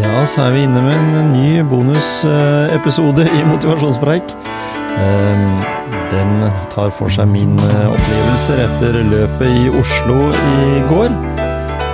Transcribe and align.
Ja, 0.00 0.24
så 0.26 0.46
er 0.46 0.54
vi 0.54 0.62
inne 0.64 0.80
med 0.84 0.96
en 0.96 1.32
ny 1.34 1.60
bonusepisode 1.68 3.26
i 3.28 3.44
Motivasjonspreik. 3.48 4.34
Ehm, 5.00 5.62
Den 6.10 6.42
tar 6.74 6.88
for 6.90 7.12
seg 7.14 7.28
mine 7.30 7.68
opplevelser 7.86 8.64
etter 8.64 8.96
løpet 9.12 9.46
i 9.60 9.68
Oslo 9.78 10.16
i 10.34 10.80
går. 10.90 11.14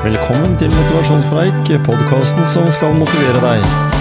Velkommen 0.07 0.57
til 0.57 0.73
Motivasjonspreik, 0.73 1.75
podkasten 1.85 2.49
som 2.55 2.73
skal 2.73 2.97
motivere 2.97 3.45
deg. 3.45 3.96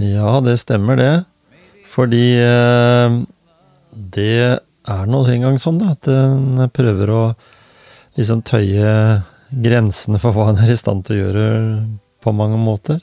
Ja, 0.00 0.40
det 0.40 0.56
stemmer 0.62 0.96
det. 0.96 1.12
Fordi 1.92 2.24
eh, 2.40 3.16
det 3.92 4.36
er 4.88 5.10
nå 5.10 5.20
engang 5.28 5.58
sånn, 5.60 5.82
da, 5.82 5.92
at 5.92 6.08
en 6.08 6.70
prøver 6.72 7.12
å 7.12 7.22
liksom 8.16 8.40
tøye 8.48 9.20
grensene 9.52 10.20
for 10.20 10.32
hva 10.32 10.50
en 10.50 10.62
er 10.64 10.72
i 10.72 10.78
stand 10.80 11.04
til 11.04 11.16
å 11.16 11.20
gjøre 11.26 11.46
på 12.24 12.32
mange 12.36 12.60
måter. 12.60 13.02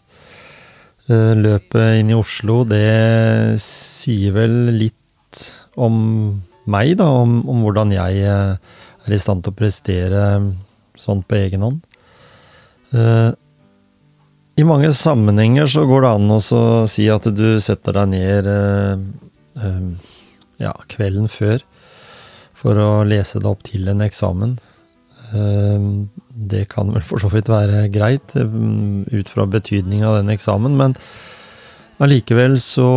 Eh, 1.10 1.34
løpet 1.38 2.00
inn 2.00 2.10
i 2.14 2.18
Oslo, 2.18 2.64
det 2.70 3.62
sier 3.62 4.34
vel 4.36 4.74
litt 4.74 5.44
om 5.80 5.96
meg, 6.70 6.96
da, 7.00 7.08
om, 7.22 7.40
om 7.50 7.62
hvordan 7.66 7.94
jeg 7.94 8.26
eh, 8.26 8.58
er 9.06 9.16
i 9.16 9.22
stand 9.22 9.46
til 9.46 9.54
å 9.54 9.60
prestere 9.60 10.26
sånn 11.00 11.22
på 11.26 11.38
egen 11.38 11.66
hånd. 11.66 11.86
I 14.60 14.64
mange 14.68 14.90
sammenhenger 14.96 15.70
så 15.72 15.86
går 15.88 16.04
det 16.04 16.10
an 16.18 16.32
å 16.36 16.40
si 16.90 17.06
at 17.12 17.28
du 17.32 17.60
setter 17.64 17.96
deg 17.96 18.10
ned 18.12 18.48
eh, 18.52 19.04
eh, 19.62 20.16
ja, 20.60 20.74
kvelden 20.92 21.30
før 21.32 21.62
for 22.60 22.80
å 22.82 22.90
lese 23.08 23.40
deg 23.40 23.48
opp 23.48 23.62
til 23.64 23.88
en 23.88 24.04
eksamen. 24.04 24.58
Eh, 25.32 25.86
det 26.52 26.66
kan 26.74 26.92
vel 26.92 27.06
for 27.06 27.24
så 27.24 27.30
vidt 27.32 27.52
være 27.52 27.86
greit 27.94 28.36
eh, 28.40 28.58
ut 29.14 29.32
fra 29.32 29.46
betydning 29.48 30.04
av 30.08 30.18
den 30.18 30.34
eksamen, 30.34 30.76
men 30.82 30.98
allikevel 32.04 32.58
så 32.64 32.90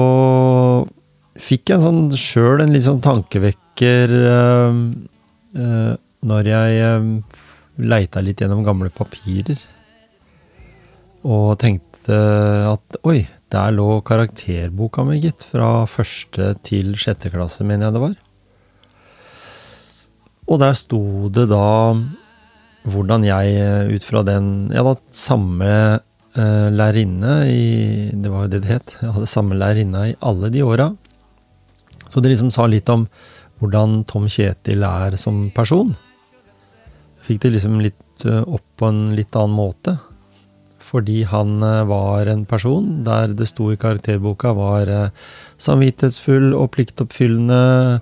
fikk 1.39 1.71
jeg 1.75 1.85
sånn 1.85 2.09
sjøl 2.19 2.65
en 2.65 2.75
litt 2.75 2.89
sånn 2.89 3.05
tankevekker 3.05 4.17
eh, 4.19 4.81
eh, 5.63 5.93
når 6.27 6.51
jeg 6.51 7.07
leita 7.83 8.25
litt 8.25 8.43
gjennom 8.43 8.67
gamle 8.67 8.91
papirer 8.95 9.63
og 11.23 11.55
tenkte 11.63 12.19
at 12.73 12.99
oi, 13.07 13.23
der 13.53 13.75
lå 13.75 14.01
karakterboka 14.07 15.05
mi, 15.07 15.21
gitt. 15.23 15.45
Fra 15.47 15.85
første 15.91 16.53
til 16.67 16.95
sjette 16.99 17.31
klasse, 17.33 17.65
mener 17.67 17.89
jeg 17.89 17.97
det 17.97 18.03
var. 18.03 18.17
Og 20.51 20.59
der 20.63 20.75
sto 20.77 21.31
det 21.33 21.47
da 21.53 21.95
hvordan 22.91 23.23
jeg 23.23 23.53
eh, 23.63 23.93
ut 23.95 24.03
fra 24.03 24.25
den 24.27 24.73
Jeg 24.73 24.83
hadde 24.83 25.15
samme 25.15 25.69
eh, 25.71 26.69
lærerinne 26.75 27.35
i 27.47 28.11
Det 28.11 28.33
var 28.33 28.47
jo 28.47 28.53
det 28.57 28.65
det 28.65 28.73
het. 28.73 28.97
Jeg 28.99 29.15
hadde 29.15 29.31
samme 29.31 29.59
lærerinne 29.59 30.09
i 30.11 30.17
alle 30.19 30.51
de 30.51 30.65
åra. 30.67 30.91
Så 32.09 32.21
det 32.21 32.33
liksom 32.33 32.51
sa 32.51 32.67
litt 32.67 32.91
om 32.93 33.07
hvordan 33.63 34.03
Tom 34.11 34.27
Kjetil 34.27 34.83
er 34.83 35.15
som 35.17 35.47
person. 35.55 35.95
Fikk 37.23 37.45
det 37.45 37.53
liksom 37.55 37.79
litt 37.85 38.27
eh, 38.27 38.43
opp 38.43 38.67
på 38.77 38.91
en 38.91 39.13
litt 39.15 39.39
annen 39.39 39.55
måte 39.55 40.01
fordi 40.93 41.23
han 41.29 41.63
eh, 41.65 41.85
var 41.89 42.29
en 42.29 42.45
person 42.49 43.01
der 43.07 43.33
det 43.37 43.49
sto 43.51 43.71
i 43.73 43.81
karakterboka 43.81 44.53
var 44.57 44.91
eh, 44.93 45.09
samvittighetsfull 45.63 46.53
og 46.53 46.73
pliktoppfyllende, 46.77 48.01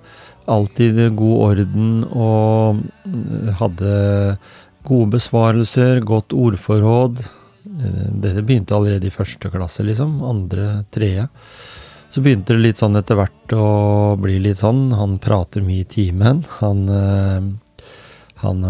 alltid 0.51 0.99
god 1.19 1.37
orden 1.47 1.91
og 2.09 2.81
eh, 3.07 3.51
hadde 3.61 3.93
gode 4.87 5.11
besvarelser, 5.13 6.01
godt 6.01 6.33
ordforråd. 6.33 7.21
Dette 7.61 8.41
begynte 8.41 8.73
allerede 8.73 9.07
i 9.07 9.13
første 9.13 9.51
klasse, 9.53 9.85
liksom. 9.85 10.17
Andre, 10.25 10.81
tredje. 10.91 11.27
Så 12.11 12.23
begynte 12.25 12.55
det 12.57 12.65
litt 12.65 12.81
sånn 12.81 12.97
etter 12.97 13.19
hvert 13.19 13.53
å 13.53 13.67
bli 14.19 14.39
litt 14.41 14.57
sånn. 14.59 14.89
Han 14.97 15.19
prater 15.21 15.61
mye 15.63 15.85
i 15.85 15.87
timen. 15.87 16.41
Han, 16.57 16.81
han 18.41 18.65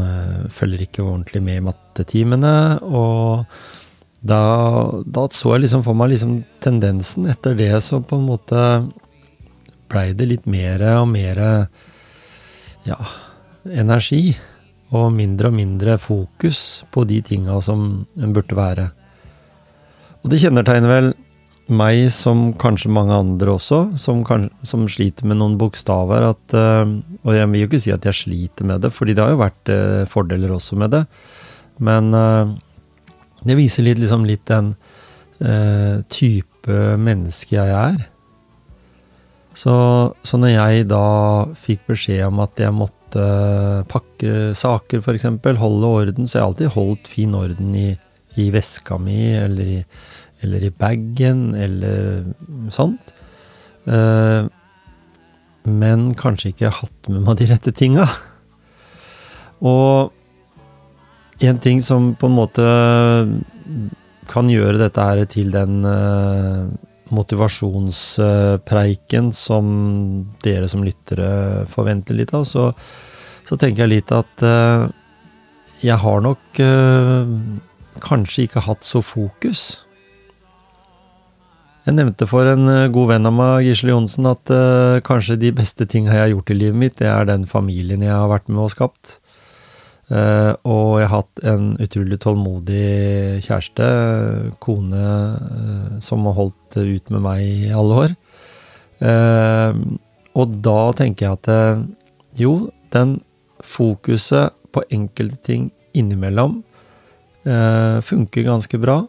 følger 0.52 0.84
ikke 0.84 1.06
ordentlig 1.08 1.42
med 1.48 1.62
i 1.62 1.66
mattetimene. 1.72 2.53
Og 2.84 3.48
da, 4.22 4.42
da 5.06 5.26
så 5.34 5.56
jeg 5.56 5.66
liksom 5.66 5.86
for 5.86 5.98
meg 5.98 6.14
liksom 6.14 6.40
tendensen. 6.64 7.28
Etter 7.32 7.58
det 7.58 7.74
så 7.86 8.02
på 8.06 8.20
en 8.20 8.28
måte 8.30 8.62
blei 9.92 10.12
det 10.16 10.30
litt 10.30 10.48
mer 10.50 10.84
og 11.02 11.09
mer 11.12 11.42
ja, 12.86 13.00
energi. 13.66 14.36
Og 14.92 15.08
mindre 15.16 15.48
og 15.48 15.56
mindre 15.56 15.96
fokus 16.02 16.84
på 16.92 17.06
de 17.08 17.22
tinga 17.24 17.58
som 17.64 18.06
en 18.20 18.34
burde 18.36 18.58
være. 18.58 18.90
Og 20.22 20.34
det 20.34 20.42
kjennetegner 20.44 20.92
vel 20.92 21.14
meg 21.72 22.09
som 22.12 22.50
kanskje 22.59 22.92
mange 22.92 23.16
andre 23.16 23.53
også, 23.56 23.80
som, 24.02 24.24
som 24.68 24.88
sliter 24.92 25.28
med 25.30 25.40
noen 25.40 25.56
bokstaver. 25.62 26.26
At, 26.34 26.58
eh, 26.58 26.92
og 27.24 27.38
jeg 27.38 27.52
vil 27.52 27.64
jo 27.64 27.70
ikke 27.70 27.82
si 27.86 27.94
at 27.96 28.08
jeg 28.08 28.20
sliter 28.20 28.68
med 28.68 28.84
det, 28.84 28.92
fordi 28.94 29.16
det 29.16 29.24
har 29.24 29.32
jo 29.34 29.42
vært 29.42 29.72
eh, 29.72 30.03
fordeler 30.12 30.52
også 30.58 30.80
med 30.82 30.92
det. 30.98 31.06
Men 31.82 32.12
eh, 32.18 32.52
det 33.47 33.57
viser 33.57 33.85
litt, 33.85 34.02
liksom, 34.02 34.25
litt 34.29 34.46
den 34.50 34.74
eh, 35.41 36.02
type 36.14 36.82
menneske 37.02 37.58
jeg 37.58 37.73
er. 37.73 38.02
Så, 39.58 39.73
så 40.23 40.40
når 40.40 40.53
jeg 40.53 40.85
da 40.91 41.05
fikk 41.59 41.84
beskjed 41.90 42.23
om 42.29 42.40
at 42.43 42.61
jeg 42.61 42.76
måtte 42.76 43.26
pakke 43.91 44.53
saker, 44.55 45.02
f.eks., 45.02 45.28
holde 45.59 45.90
orden, 45.90 46.28
så 46.28 46.38
jeg 46.38 46.43
har 46.43 46.52
alltid 46.52 46.73
holdt 46.78 47.11
fin 47.11 47.35
orden 47.35 47.73
i, 47.76 47.90
i 48.40 48.47
veska 48.53 48.99
mi, 49.02 49.34
eller 49.35 49.73
i, 49.79 49.82
eller 50.46 50.70
i 50.70 50.72
bagen, 50.72 51.49
eller 51.58 52.32
sånt. 52.72 53.11
Eh, 53.90 54.47
men 55.67 56.08
kanskje 56.17 56.53
ikke 56.53 56.73
hatt 56.73 57.11
med 57.11 57.26
meg 57.26 57.41
de 57.41 57.52
rette 57.52 57.73
tinga. 57.76 58.08
Og 59.61 60.14
en 61.41 61.59
ting 61.59 61.82
som 61.82 62.16
på 62.16 62.29
en 62.29 62.38
måte 62.38 62.64
kan 64.32 64.47
gjøre 64.49 64.78
dette 64.79 65.03
her 65.03 65.26
til 65.29 65.52
den 65.53 65.85
eh, 65.88 66.66
motivasjonspreiken 67.11 69.32
som 69.35 69.66
dere 70.46 70.67
som 70.72 70.84
lyttere 70.85 71.66
forventer 71.72 72.14
litt 72.16 72.34
av, 72.38 72.43
så, 72.47 72.73
så 73.47 73.55
tenker 73.59 73.82
jeg 73.84 73.93
litt 73.97 74.11
at 74.16 74.43
eh, 74.46 74.88
jeg 75.82 75.97
har 76.03 76.20
nok 76.23 76.59
eh, 76.61 77.26
kanskje 78.02 78.43
ikke 78.46 78.66
hatt 78.67 78.84
så 78.88 79.02
fokus. 79.03 79.61
Jeg 81.82 81.93
nevnte 81.97 82.26
for 82.29 82.46
en 82.46 82.91
god 82.93 83.08
venn 83.09 83.26
av 83.26 83.34
meg, 83.34 83.66
Gisle 83.66 83.90
Johnsen, 83.90 84.26
at 84.29 84.46
kanskje 85.02 85.41
de 85.41 85.49
beste 85.58 85.82
tinga 85.90 86.14
jeg 86.14 86.22
har 86.22 86.29
gjort 86.35 86.53
i 86.53 86.59
livet 86.59 86.78
mitt, 86.78 87.02
det 87.02 87.09
er 87.09 87.26
den 87.26 87.49
familien 87.49 88.05
jeg 88.05 88.14
har 88.14 88.29
vært 88.29 88.46
med 88.53 88.61
og 88.67 88.73
skapt. 88.76 89.17
Eh, 90.11 90.53
og 90.67 90.99
jeg 90.99 91.08
har 91.08 91.22
hatt 91.22 91.41
en 91.47 91.67
utrolig 91.79 92.17
tålmodig 92.19 93.40
kjæreste, 93.46 93.85
kone, 94.63 94.99
uh, 94.99 95.99
som 96.03 96.25
har 96.28 96.35
holdt 96.35 96.75
ut 96.75 97.11
med 97.16 97.23
meg 97.23 97.43
i 97.46 97.69
alle 97.72 97.99
år. 98.05 98.16
Uh, 98.99 99.72
og 100.35 100.58
da 100.66 100.91
tenker 100.99 101.29
jeg 101.29 101.37
at 101.40 102.40
jo, 102.40 102.72
den 102.91 103.19
fokuset 103.63 104.52
på 104.72 104.84
enkelte 104.91 105.40
ting 105.46 105.72
innimellom 105.96 106.61
funker 108.05 108.46
ganske 108.46 108.78
bra. 108.79 109.02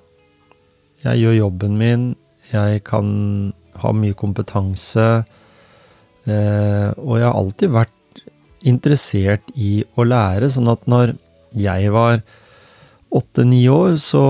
Jeg 1.04 1.20
gjør 1.20 1.36
jobben 1.36 1.76
min, 1.78 2.04
jeg 2.50 2.80
kan 2.88 3.06
ha 3.78 3.92
mye 3.94 4.16
kompetanse, 4.18 5.06
og 6.26 7.12
jeg 7.20 7.26
har 7.28 7.36
alltid 7.38 7.74
vært 7.76 7.94
interessert 8.68 9.52
i 9.54 9.82
å 9.98 10.06
lære, 10.06 10.50
sånn 10.52 10.70
at 10.72 10.88
når 10.90 11.14
jeg 11.58 11.92
var 11.92 12.22
åtte-ni 13.12 13.66
år, 13.68 13.96
så 14.00 14.24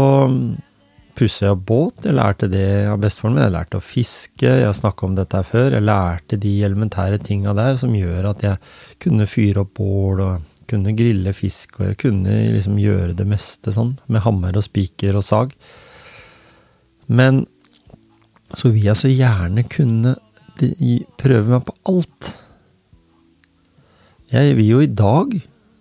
pussa 1.19 1.51
jeg 1.51 1.61
båt. 1.69 2.07
Jeg 2.07 2.17
lærte 2.17 2.49
det 2.51 2.89
av 2.91 3.01
bestefaren 3.03 3.37
min. 3.37 3.45
Jeg 3.45 3.55
lærte 3.55 3.79
å 3.79 3.85
fiske. 3.85 4.49
Jeg 4.49 4.67
har 4.67 4.77
snakka 4.77 5.07
om 5.07 5.17
dette 5.19 5.39
her 5.39 5.47
før. 5.47 5.77
Jeg 5.77 5.87
lærte 5.87 6.39
de 6.41 6.55
elementære 6.67 7.21
tinga 7.23 7.55
der 7.57 7.77
som 7.81 7.95
gjør 7.95 8.33
at 8.33 8.43
jeg 8.47 8.73
kunne 9.03 9.29
fyre 9.31 9.63
opp 9.65 9.75
bål 9.79 10.25
og 10.25 10.49
kunne 10.73 10.95
grille 10.97 11.35
fisk, 11.37 11.81
og 11.81 11.91
jeg 11.91 11.99
kunne 12.01 12.37
liksom 12.55 12.79
gjøre 12.81 13.17
det 13.19 13.27
meste 13.29 13.75
sånn, 13.75 13.97
med 14.09 14.25
hammer 14.25 14.57
og 14.57 14.65
spiker 14.65 15.19
og 15.19 15.27
sag. 15.27 15.53
Men 17.13 17.45
så 18.57 18.71
vil 18.73 18.89
jeg 18.89 19.01
så 19.01 19.11
gjerne 19.11 19.67
kunne 19.69 20.17
prøve 21.21 21.49
meg 21.51 21.67
på 21.67 21.77
alt. 21.93 22.33
Jeg 24.33 24.55
vil 24.57 24.69
jo 24.71 24.79
i 24.81 24.89
dag, 24.89 25.35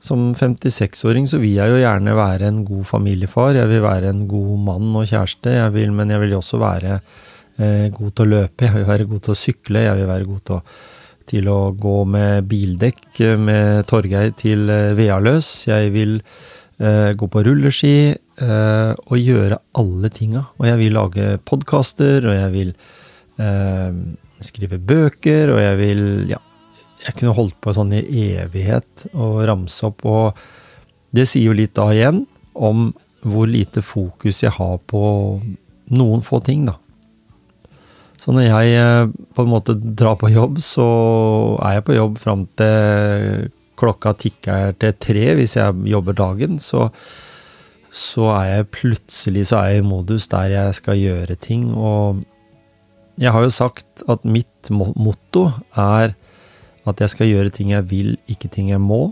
som 0.04 0.32
56-åring, 0.36 1.28
så 1.30 1.38
vil 1.40 1.54
jeg 1.56 1.72
jo 1.72 1.78
gjerne 1.80 2.16
være 2.18 2.50
en 2.52 2.64
god 2.68 2.84
familiefar. 2.90 3.54
Jeg 3.56 3.70
vil 3.70 3.84
være 3.86 4.10
en 4.12 4.26
god 4.28 4.58
mann 4.66 4.90
og 5.00 5.06
kjæreste, 5.08 5.54
jeg 5.56 5.72
vil, 5.78 5.94
men 5.96 6.12
jeg 6.12 6.20
vil 6.26 6.36
også 6.36 6.60
være 6.60 6.98
eh, 6.98 7.86
god 7.96 8.10
til 8.12 8.26
å 8.26 8.32
løpe. 8.34 8.68
Jeg 8.68 8.76
vil 8.76 8.90
være 8.90 9.08
god 9.08 9.24
til 9.24 9.36
å 9.36 9.38
sykle, 9.40 9.86
jeg 9.86 10.02
vil 10.02 10.12
være 10.12 10.28
god 10.34 10.44
til 10.50 10.58
å, 10.58 10.60
til 11.32 11.48
å 11.48 11.60
gå 11.86 11.96
med 12.18 12.52
bildekk 12.52 13.22
med 13.40 13.88
Torgeir 13.88 14.36
til 14.44 14.68
eh, 14.68 14.92
Vealøs. 15.00 15.54
Jeg 15.72 15.96
vil 15.96 16.20
eh, 16.20 17.16
gå 17.16 17.32
på 17.32 17.48
rulleski 17.48 17.96
eh, 18.12 18.92
og 18.92 19.16
gjøre 19.32 19.64
alle 19.80 20.12
tinga. 20.12 20.44
Og 20.60 20.72
jeg 20.74 20.84
vil 20.84 21.00
lage 21.00 21.34
podkaster, 21.48 22.28
og 22.28 22.36
jeg 22.36 22.56
vil 22.60 22.76
eh, 23.40 23.92
skrive 24.44 24.84
bøker, 24.92 25.56
og 25.56 25.64
jeg 25.70 25.84
vil 25.86 26.08
ja, 26.36 26.44
jeg 27.02 27.18
kunne 27.18 27.36
holdt 27.38 27.58
på 27.64 27.74
sånn 27.76 27.94
i 27.98 28.26
evighet 28.42 29.08
og 29.12 29.42
ramse 29.50 29.86
opp, 29.88 30.06
og 30.06 30.38
det 31.16 31.28
sier 31.30 31.50
jo 31.50 31.58
litt 31.58 31.74
da 31.78 31.90
igjen 31.94 32.24
om 32.54 32.92
hvor 33.22 33.50
lite 33.50 33.84
fokus 33.86 34.42
jeg 34.44 34.54
har 34.56 34.78
på 34.90 35.04
noen 35.92 36.24
få 36.26 36.40
ting, 36.46 36.66
da. 36.70 36.78
Så 38.22 38.34
når 38.36 38.46
jeg 38.46 38.78
eh, 38.78 39.10
på 39.34 39.44
en 39.44 39.50
måte 39.50 39.74
drar 39.82 40.18
på 40.22 40.30
jobb, 40.30 40.60
så 40.62 40.86
er 41.66 41.80
jeg 41.80 41.86
på 41.88 41.98
jobb 41.98 42.20
fram 42.22 42.46
til 42.60 43.50
klokka 43.82 44.14
tikker 44.22 44.76
til 44.78 44.94
tre 45.02 45.24
hvis 45.40 45.58
jeg 45.58 45.90
jobber 45.90 46.18
dagen. 46.20 46.60
Så, 46.62 46.90
så 47.90 48.30
er 48.36 48.50
jeg 48.52 48.70
plutselig 48.78 49.48
så 49.50 49.64
er 49.64 49.72
jeg 49.72 49.82
i 49.82 49.88
modus 49.90 50.30
der 50.30 50.54
jeg 50.54 50.78
skal 50.78 51.02
gjøre 51.02 51.40
ting. 51.42 51.72
Og 51.74 52.22
jeg 53.22 53.34
har 53.34 53.48
jo 53.48 53.54
sagt 53.54 54.06
at 54.10 54.28
mitt 54.38 54.70
motto 54.70 55.48
er 55.74 56.14
at 56.90 57.02
jeg 57.04 57.14
skal 57.14 57.30
gjøre 57.30 57.54
ting 57.54 57.74
jeg 57.74 57.88
vil, 57.92 58.16
ikke 58.32 58.50
ting 58.52 58.72
jeg 58.72 58.82
må. 58.82 59.12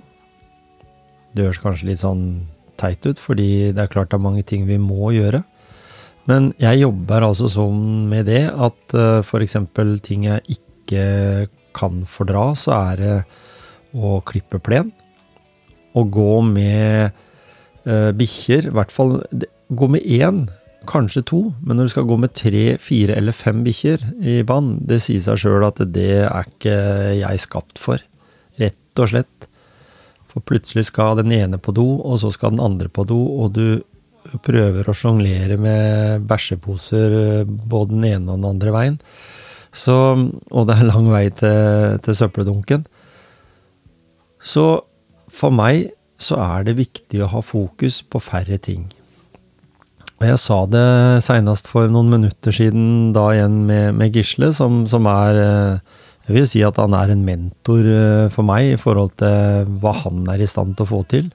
Det 1.35 1.45
høres 1.45 1.61
kanskje 1.61 1.91
litt 1.91 2.01
sånn 2.01 2.23
teit 2.79 3.03
ut, 3.05 3.19
fordi 3.21 3.71
det 3.75 3.83
er 3.83 3.91
klart 3.91 4.11
det 4.11 4.17
er 4.17 4.25
mange 4.25 4.45
ting 4.47 4.65
vi 4.69 4.79
må 4.81 5.11
gjøre. 5.13 5.43
Men 6.29 6.51
jeg 6.61 6.83
jobber 6.83 7.25
altså 7.25 7.49
sånn 7.49 8.09
med 8.09 8.27
det 8.29 8.45
at 8.49 8.97
uh, 8.97 9.21
f.eks. 9.21 9.57
ting 10.05 10.27
jeg 10.29 10.57
ikke 10.57 11.05
kan 11.77 12.03
fordra, 12.09 12.51
så 12.57 12.75
er 12.91 13.01
det 13.01 13.15
å 13.97 14.19
klippe 14.25 14.61
plen. 14.61 14.91
Å 15.97 16.05
gå 16.05 16.33
med 16.45 17.09
uh, 17.85 18.11
bikkjer, 18.17 18.69
i 18.69 18.75
hvert 18.77 18.93
fall 18.93 19.19
gå 19.69 19.89
med 19.93 20.05
én 20.05 20.47
kanskje 20.87 21.25
to, 21.27 21.39
men 21.59 21.77
når 21.77 21.89
du 21.89 21.93
skal 21.93 22.07
gå 22.07 22.17
med 22.21 22.33
tre, 22.37 22.63
fire 22.81 23.17
eller 23.19 23.35
fem 23.35 23.63
bikkjer 23.65 24.03
i 24.23 24.39
bånd, 24.47 24.85
det 24.87 25.01
sier 25.03 25.21
seg 25.23 25.41
sjøl 25.41 25.65
at 25.67 25.81
det 25.91 26.09
er 26.23 26.47
ikke 26.47 26.75
jeg 27.19 27.43
skapt 27.43 27.81
for. 27.81 28.01
Rett 28.59 29.01
og 29.01 29.11
slett. 29.11 29.49
For 30.29 30.45
plutselig 30.45 30.87
skal 30.89 31.17
den 31.19 31.33
ene 31.35 31.59
på 31.61 31.73
do, 31.75 31.87
og 31.99 32.19
så 32.21 32.31
skal 32.33 32.53
den 32.53 32.63
andre 32.63 32.89
på 32.93 33.05
do, 33.09 33.17
og 33.17 33.55
du 33.57 33.81
prøver 34.45 34.85
å 34.85 34.95
sjonglere 34.95 35.57
med 35.61 36.25
bæsjeposer 36.29 37.45
både 37.47 37.95
den 37.95 38.07
ene 38.11 38.33
og 38.33 38.41
den 38.41 38.49
andre 38.51 38.75
veien. 38.75 38.99
Så, 39.75 39.95
og 40.49 40.67
det 40.69 40.77
er 40.77 40.89
lang 40.89 41.09
vei 41.11 41.27
til, 41.33 41.97
til 42.05 42.17
søppeldunken. 42.17 42.85
Så 44.39 44.65
for 45.33 45.53
meg 45.53 45.89
så 46.19 46.39
er 46.43 46.67
det 46.67 46.79
viktig 46.79 47.21
å 47.23 47.31
ha 47.33 47.41
fokus 47.45 48.01
på 48.03 48.21
færre 48.23 48.57
ting. 48.61 48.89
Og 50.19 50.25
jeg 50.27 50.39
sa 50.41 50.55
det 50.67 50.87
seinest 51.23 51.69
for 51.71 51.87
noen 51.87 52.09
minutter 52.11 52.51
siden 52.51 53.13
da 53.15 53.29
igjen 53.31 53.61
med, 53.69 53.93
med 53.95 54.17
Gisle, 54.17 54.51
som, 54.55 54.81
som, 54.91 55.05
er 55.07 55.37
eh, 55.39 55.99
Jeg 56.27 56.35
vil 56.35 56.47
si 56.51 56.63
at 56.67 56.79
han 56.81 56.95
er 56.97 57.13
en 57.13 57.21
mentor 57.23 57.87
eh, 57.87 58.25
for 58.33 58.43
meg 58.43 58.73
i 58.73 58.79
forhold 58.79 59.13
til 59.21 59.69
hva 59.79 59.93
han 60.01 60.25
er 60.27 60.43
i 60.43 60.49
stand 60.49 60.75
til 60.75 60.83
å 60.83 60.89
få 60.89 60.99
til, 61.07 61.29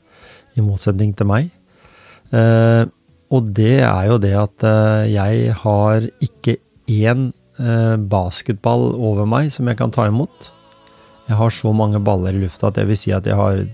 i 0.52 0.64
motsetning 0.64 1.14
til 1.16 1.30
meg. 1.30 1.48
Eh, 2.36 2.84
og 3.32 3.48
det 3.56 3.78
er 3.88 4.10
jo 4.10 4.18
det 4.20 4.34
at 4.36 4.66
jeg 5.08 5.54
har 5.64 6.04
ikke 6.22 6.58
én 6.92 7.30
basketball 8.12 8.92
over 8.92 9.24
meg 9.26 9.48
som 9.50 9.66
jeg 9.70 9.78
kan 9.80 9.90
ta 9.94 10.04
imot. 10.10 10.50
Jeg 11.30 11.38
har 11.40 11.54
så 11.56 11.72
mange 11.74 12.02
baller 12.04 12.36
i 12.36 12.42
lufta 12.44 12.68
at 12.68 12.78
jeg 12.78 12.90
vil 12.90 13.00
si 13.00 13.14
at 13.16 13.26
jeg 13.26 13.40
har 13.40 13.64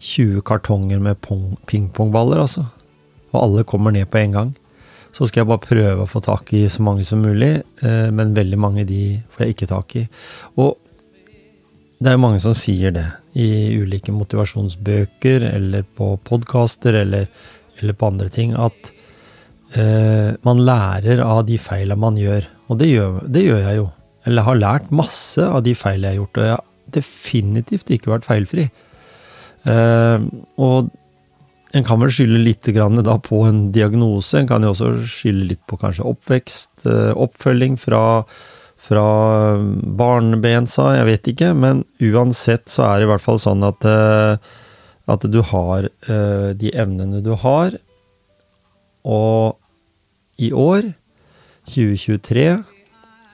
20 0.00 0.40
kartonger 0.48 1.04
med 1.04 1.20
pingpongballer, 1.68 2.40
altså 2.40 2.64
og 3.34 3.42
alle 3.42 3.66
kommer 3.68 3.94
ned 3.94 4.08
på 4.10 4.22
en 4.22 4.38
gang. 4.38 4.54
Så 5.14 5.28
skal 5.28 5.42
jeg 5.42 5.50
bare 5.50 5.62
prøve 5.62 6.04
å 6.04 6.10
få 6.10 6.22
tak 6.24 6.50
i 6.56 6.64
så 6.70 6.82
mange 6.82 7.04
som 7.06 7.22
mulig, 7.22 7.60
eh, 7.86 8.08
men 8.10 8.34
veldig 8.34 8.58
mange 8.58 8.86
de 8.88 9.20
får 9.30 9.44
jeg 9.44 9.54
ikke 9.54 9.70
tak 9.70 9.94
i. 10.00 10.06
Og 10.58 10.74
det 12.02 12.10
er 12.10 12.16
jo 12.16 12.24
mange 12.24 12.42
som 12.42 12.56
sier 12.58 12.94
det 12.94 13.06
i 13.38 13.76
ulike 13.78 14.12
motivasjonsbøker 14.14 15.46
eller 15.52 15.86
på 15.96 16.14
podkaster 16.26 16.98
eller, 17.04 17.28
eller, 17.78 17.94
på 17.94 18.10
andre 18.10 18.28
ting, 18.32 18.56
at 18.58 18.90
eh, 19.78 20.34
man 20.46 20.64
lærer 20.66 21.22
av 21.24 21.44
de 21.46 21.60
feilene 21.62 22.00
man 22.00 22.18
gjør. 22.18 22.50
Og 22.68 22.82
det 22.82 22.90
gjør, 22.90 23.22
det 23.30 23.46
gjør 23.46 23.62
jeg 23.62 23.80
jo. 23.80 23.88
Eller 24.26 24.48
har 24.48 24.60
lært 24.60 24.92
masse 24.94 25.46
av 25.46 25.62
de 25.66 25.76
feilene 25.78 26.10
jeg 26.10 26.18
har 26.18 26.22
gjort, 26.24 26.38
og 26.38 26.48
jeg 26.48 26.56
har 26.56 26.66
definitivt 26.98 27.94
ikke 27.94 28.12
vært 28.16 28.28
feilfri. 28.28 28.68
Eh, 29.70 30.28
og 30.60 30.92
en 31.74 31.84
kan 31.86 31.98
vel 31.98 32.12
skylde 32.14 32.42
litt 32.44 32.68
på 33.26 33.38
en 33.48 33.70
diagnose. 33.74 34.38
En 34.38 34.48
kan 34.48 34.62
jo 34.62 34.70
også 34.70 34.92
skylde 35.10 35.48
litt 35.50 35.62
på 35.66 35.78
kanskje 35.80 36.06
oppvekst, 36.06 36.86
eh, 36.86 37.10
oppfølging 37.10 37.76
fra, 37.80 38.24
fra 38.78 39.06
barnebensa, 39.58 40.94
jeg 41.00 41.08
vet 41.08 41.30
ikke. 41.32 41.50
Men 41.54 41.84
uansett 41.98 42.70
så 42.70 42.86
er 42.86 43.00
det 43.00 43.08
i 43.08 43.10
hvert 43.10 43.24
fall 43.24 43.42
sånn 43.42 43.66
at, 43.66 43.84
eh, 43.84 44.36
at 45.10 45.26
du 45.26 45.40
har 45.42 45.88
eh, 45.90 46.52
de 46.54 46.70
evnene 46.70 47.24
du 47.24 47.34
har. 47.42 47.74
Og 49.04 49.58
i 50.38 50.52
år, 50.52 50.94
2023, 51.74 52.48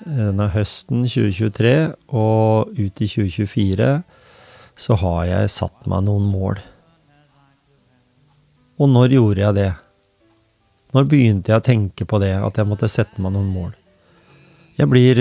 denne 0.01 0.49
høsten 0.55 1.05
2023 1.05 1.77
og 2.09 2.73
ut 2.73 3.05
i 3.05 3.07
2024, 3.07 3.95
så 4.81 4.97
har 5.05 5.25
jeg 5.29 5.57
satt 5.61 5.89
meg 5.91 6.07
noen 6.09 6.25
mål. 6.33 6.61
Og 8.81 8.89
når 8.89 9.15
gjorde 9.17 9.45
jeg 9.45 9.57
det? 9.59 9.71
Når 10.97 11.07
begynte 11.11 11.53
jeg 11.53 11.61
å 11.61 11.65
tenke 11.65 12.07
på 12.09 12.19
det, 12.23 12.33
at 12.41 12.57
jeg 12.59 12.69
måtte 12.69 12.89
sette 12.91 13.21
meg 13.23 13.35
noen 13.35 13.51
mål? 13.53 13.75
Jeg 14.81 14.89
blir, 14.91 15.21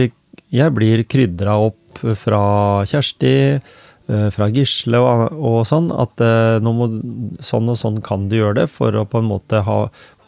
jeg 0.53 0.73
blir 0.75 1.03
krydra 1.09 1.57
opp 1.59 1.99
fra 2.17 2.41
Kjersti, 2.87 3.33
eh, 3.59 4.29
fra 4.33 4.47
Gisle 4.55 5.01
og, 5.03 5.25
og 5.35 5.59
sånn, 5.67 5.91
at 5.91 6.23
eh, 6.23 6.63
må, 6.63 6.87
sånn 7.43 7.73
og 7.73 7.77
sånn 7.81 7.99
kan 8.05 8.29
du 8.31 8.39
gjøre 8.39 8.61
det 8.61 8.69
for 8.71 8.95
å 8.95 9.05
på 9.09 9.19
en 9.19 9.29
måte 9.29 9.61
ha. 9.67 9.81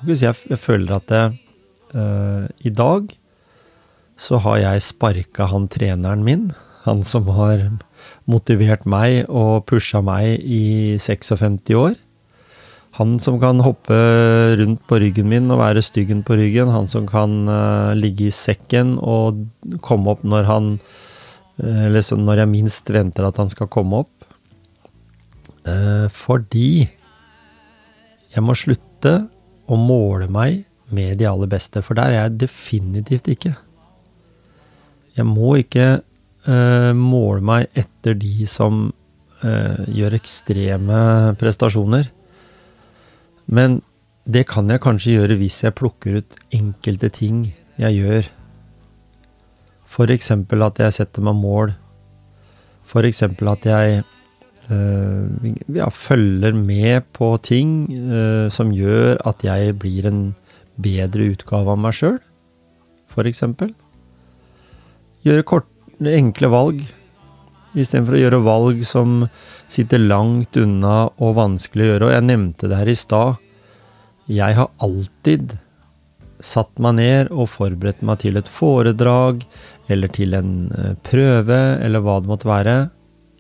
Jeg, 0.03 0.35
jeg 0.51 0.59
føler 0.59 0.97
at 0.97 1.07
det, 1.11 1.23
uh, 1.93 2.47
i 2.65 2.71
dag 2.73 3.11
så 4.21 4.39
har 4.41 4.59
jeg 4.61 4.85
sparka 4.85 5.47
han 5.49 5.67
treneren 5.71 6.25
min, 6.25 6.47
han 6.85 7.03
som 7.05 7.29
har 7.33 7.67
motivert 8.29 8.87
meg 8.89 9.29
og 9.29 9.67
pusha 9.69 10.01
meg 10.05 10.41
i 10.41 10.97
56 11.01 11.73
år. 11.77 11.95
Han 12.99 13.19
som 13.23 13.37
kan 13.39 13.61
hoppe 13.63 13.95
rundt 14.59 14.81
på 14.89 14.99
ryggen 14.99 15.29
min 15.31 15.47
og 15.53 15.61
være 15.61 15.83
styggen 15.85 16.25
på 16.27 16.35
ryggen. 16.35 16.71
Han 16.73 16.89
som 16.91 17.07
kan 17.07 17.47
uh, 17.47 17.95
ligge 17.95 18.27
i 18.27 18.35
sekken 18.35 18.97
og 18.99 19.45
komme 19.85 20.11
opp 20.11 20.25
når 20.27 20.49
han 20.49 20.73
uh, 20.75 21.85
Eller 21.87 22.03
når 22.19 22.43
jeg 22.43 22.51
minst 22.51 22.91
venter 22.91 23.27
at 23.27 23.39
han 23.39 23.51
skal 23.51 23.71
komme 23.71 24.03
opp. 24.03 24.27
Uh, 25.63 26.09
fordi 26.11 26.89
Jeg 28.31 28.43
må 28.43 28.55
slutte 28.55 29.27
å 29.71 29.77
måle 29.79 30.27
meg 30.31 30.65
med 30.91 31.19
de 31.19 31.27
aller 31.27 31.47
beste, 31.47 31.79
for 31.83 31.95
der 31.95 32.11
er 32.11 32.25
jeg 32.25 32.39
definitivt 32.47 33.27
ikke. 33.31 33.51
Jeg 35.15 35.27
må 35.27 35.55
ikke 35.59 36.01
måle 36.95 37.43
meg 37.43 37.67
etter 37.77 38.15
de 38.17 38.47
som 38.49 38.87
gjør 39.43 40.15
ekstreme 40.15 41.01
prestasjoner. 41.39 42.07
Men 43.51 43.81
det 44.23 44.45
kan 44.47 44.69
jeg 44.71 44.81
kanskje 44.83 45.17
gjøre 45.17 45.37
hvis 45.41 45.59
jeg 45.65 45.75
plukker 45.75 46.21
ut 46.21 46.37
enkelte 46.55 47.09
ting 47.11 47.43
jeg 47.81 47.99
gjør. 47.99 48.29
Eksempel 50.11 50.63
at 50.63 50.79
jeg 50.79 50.95
setter 50.95 51.25
meg 51.25 51.35
mål. 51.35 51.73
Eksempel 52.95 53.51
at 53.51 53.65
jeg 53.67 54.03
øh, 54.71 55.51
ja, 55.75 55.89
følger 55.89 56.55
med 56.55 57.03
på 57.13 57.37
ting 57.43 57.91
øh, 57.91 58.47
som 58.51 58.71
gjør 58.71 59.19
at 59.27 59.43
jeg 59.43 59.77
blir 59.79 60.07
en 60.07 60.23
bedre 60.81 61.31
utgave 61.35 61.71
av 61.71 61.79
meg 61.79 61.95
sjøl. 61.95 62.19
Eksempel. 63.27 63.73
Gjøre 65.27 65.43
kort, 65.43 65.67
enkle 65.99 66.47
valg. 66.51 66.83
Istedenfor 67.71 68.17
å 68.17 68.21
gjøre 68.21 68.43
valg 68.43 68.81
som 68.87 69.21
sitter 69.71 70.01
langt 70.03 70.57
unna 70.59 71.05
og 71.23 71.37
vanskelig 71.37 71.85
å 71.85 71.91
gjøre. 71.93 72.09
Og 72.09 72.15
jeg 72.17 72.27
nevnte 72.27 72.67
det 72.67 72.79
her 72.81 72.91
i 72.91 72.99
stad. 72.99 73.37
Jeg 74.31 74.57
har 74.57 74.73
alltid 74.83 75.55
satt 76.41 76.79
meg 76.81 76.97
ned 76.97 77.29
og 77.31 77.49
forberedt 77.53 78.01
meg 78.05 78.19
til 78.23 78.37
et 78.39 78.49
foredrag 78.49 79.43
eller 79.91 80.07
til 80.13 80.33
en 80.37 80.71
eh, 80.75 80.93
prøve, 81.05 81.59
eller 81.83 81.99
hva 82.03 82.15
det 82.21 82.29
måtte 82.31 82.49
være, 82.49 82.75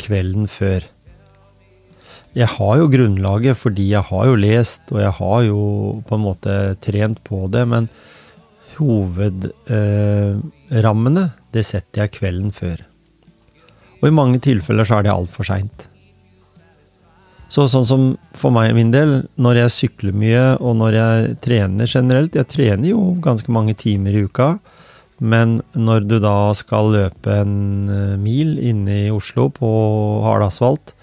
kvelden 0.01 0.45
før. 0.51 0.81
Jeg 2.37 2.47
har 2.47 2.77
jo 2.79 2.91
grunnlaget 2.91 3.57
fordi 3.59 3.85
jeg 3.91 4.03
har 4.07 4.23
jo 4.29 4.35
lest, 4.39 4.81
og 4.93 4.99
jeg 5.03 5.13
har 5.17 5.39
jo 5.47 5.61
på 6.07 6.15
en 6.15 6.23
måte 6.23 6.75
trent 6.83 7.19
på 7.27 7.37
det, 7.51 7.63
men 7.67 7.83
hovedrammene, 8.77 11.23
eh, 11.27 11.35
det 11.51 11.63
setter 11.67 12.01
jeg 12.05 12.15
kvelden 12.19 12.51
før. 12.55 12.77
Og 14.01 14.09
i 14.09 14.13
mange 14.13 14.41
tilfeller 14.43 14.87
så 14.87 14.99
er 14.99 15.07
det 15.07 15.13
altfor 15.13 15.47
seint. 15.47 15.87
Så 17.51 17.65
sånn 17.67 17.87
som 17.87 18.03
for 18.39 18.53
meg 18.55 18.71
min 18.77 18.93
del, 18.93 19.25
når 19.35 19.65
jeg 19.65 19.75
sykler 19.75 20.15
mye, 20.15 20.43
og 20.63 20.77
når 20.79 20.95
jeg 20.95 21.33
trener 21.43 21.89
generelt 21.89 22.37
Jeg 22.37 22.47
trener 22.47 22.93
jo 22.93 23.01
ganske 23.19 23.51
mange 23.51 23.75
timer 23.75 24.15
i 24.15 24.23
uka. 24.23 24.53
Men 25.19 25.59
når 25.77 26.07
du 26.07 26.15
da 26.23 26.53
skal 26.57 26.95
løpe 26.95 27.35
en 27.43 27.89
eh, 27.91 28.15
mil 28.17 28.55
inne 28.57 29.03
i 29.03 29.11
Oslo 29.13 29.51
på 29.53 29.69
hard 30.25 30.47
asfalt, 30.47 30.95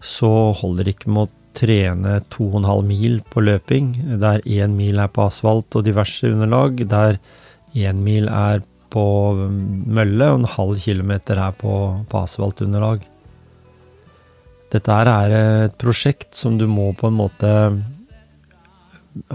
så 0.00 0.54
holder 0.56 0.86
det 0.86 0.94
ikke 0.94 1.12
med 1.12 1.26
å 1.26 1.32
trene 1.58 2.14
2,5 2.32 2.86
mil 2.88 3.18
på 3.28 3.42
løping, 3.44 3.92
der 4.22 4.40
én 4.46 4.78
mil 4.78 5.02
er 5.02 5.10
på 5.12 5.26
asfalt 5.26 5.76
og 5.76 5.84
diverse 5.84 6.30
underlag, 6.30 6.80
der 6.88 7.18
én 7.76 8.00
mil 8.06 8.30
er 8.32 8.62
på 8.90 9.04
mølle 9.36 10.28
og 10.32 10.40
en 10.40 10.50
halv 10.56 10.82
kilometer 10.82 11.40
her 11.40 11.56
på, 11.58 11.72
på 12.10 12.22
asfaltunderlag. 12.24 13.06
Dette 14.70 14.94
her 14.94 15.10
er 15.10 15.34
et 15.66 15.78
prosjekt 15.80 16.36
som 16.38 16.58
du 16.58 16.66
må 16.70 16.90
på 16.98 17.10
en 17.10 17.18
måte 17.18 17.50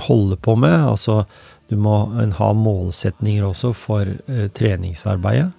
holde 0.07 0.37
på 0.39 0.55
med. 0.59 0.75
Altså, 0.75 1.25
du 1.67 1.75
må 1.81 2.05
ha 2.39 2.49
målsetninger 2.55 3.43
også 3.47 3.73
for 3.75 4.07
eh, 4.07 4.47
treningsarbeidet. 4.55 5.51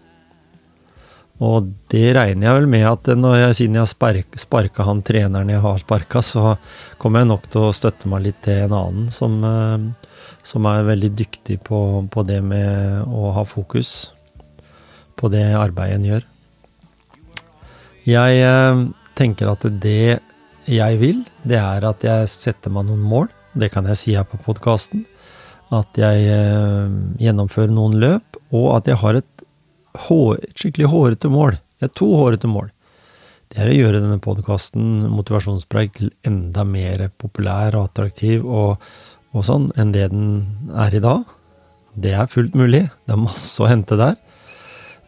Og 1.44 1.66
det 1.92 2.14
regner 2.16 2.46
jeg 2.46 2.56
vel 2.56 2.68
med 2.72 2.86
at 2.88 3.10
jeg, 3.12 3.56
siden 3.58 3.76
jeg 3.76 3.82
har 3.82 3.90
spark, 3.90 4.38
sparka 4.40 4.86
han 4.88 5.02
treneren 5.04 5.50
jeg 5.52 5.60
har 5.60 5.82
sparka, 5.82 6.22
så 6.24 6.54
kommer 6.96 7.20
jeg 7.20 7.28
nok 7.34 7.50
til 7.52 7.66
å 7.66 7.74
støtte 7.76 8.08
meg 8.08 8.24
litt 8.24 8.38
til 8.46 8.62
en 8.64 8.76
annen 8.78 9.10
som, 9.12 9.36
eh, 9.44 10.14
som 10.46 10.66
er 10.70 10.86
veldig 10.86 11.10
dyktig 11.18 11.58
på, 11.66 11.80
på 12.12 12.22
det 12.26 12.38
med 12.44 13.02
å 13.10 13.32
ha 13.34 13.42
fokus 13.48 14.12
på 15.18 15.30
det 15.32 15.44
arbeidet 15.56 15.98
en 15.98 16.08
gjør. 16.10 16.26
Jeg 18.06 18.42
eh, 18.46 18.84
tenker 19.18 19.50
at 19.50 19.66
det 19.82 20.20
jeg 20.66 21.00
vil, 21.00 21.24
det 21.46 21.58
er 21.58 21.86
at 21.88 22.04
jeg 22.06 22.30
setter 22.30 22.74
meg 22.74 22.86
noen 22.88 23.02
mål. 23.06 23.28
Det 23.56 23.70
kan 23.72 23.86
jeg 23.90 23.98
si 23.98 24.14
her 24.14 24.26
på 24.28 24.38
podkasten. 24.44 25.04
At 25.74 25.98
jeg 25.98 26.28
eh, 26.30 26.94
gjennomfører 27.22 27.74
noen 27.74 27.96
løp, 28.02 28.38
og 28.54 28.68
at 28.76 28.90
jeg 28.90 29.00
har 29.02 29.18
et, 29.18 29.44
hår, 30.06 30.38
et 30.44 30.62
skikkelig 30.62 30.92
hårete 30.92 31.30
mål. 31.32 31.58
Jeg 31.80 31.88
har 31.88 31.94
to 31.98 32.10
hårete 32.20 32.50
mål. 32.50 32.70
Det 33.50 33.62
er 33.62 33.70
å 33.70 33.76
gjøre 33.76 34.02
denne 34.02 34.20
podkasten, 34.22 35.06
Motivasjonspreik, 35.10 35.94
til 35.98 36.10
enda 36.26 36.62
mer 36.66 37.08
populær 37.18 37.78
og 37.78 37.88
attraktiv 37.88 38.46
og, 38.46 38.82
og 39.36 39.44
sånn 39.46 39.68
enn 39.76 39.92
det 39.94 40.08
den 40.12 40.28
er 40.72 40.94
i 40.96 41.02
dag. 41.02 41.24
Det 41.96 42.12
er 42.16 42.30
fullt 42.32 42.56
mulig. 42.56 42.86
Det 43.04 43.14
er 43.14 43.20
masse 43.20 43.60
å 43.62 43.68
hente 43.68 43.98
der. 44.00 44.16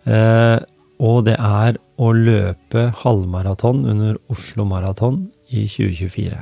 Eh, 0.08 0.58
og 1.04 1.24
det 1.28 1.36
er 1.36 1.78
å 1.98 2.12
løpe 2.14 2.88
halvmaraton 3.02 3.84
under 3.92 4.18
Oslo 4.32 4.66
Maraton 4.68 5.26
i 5.48 5.66
2024. 5.70 6.40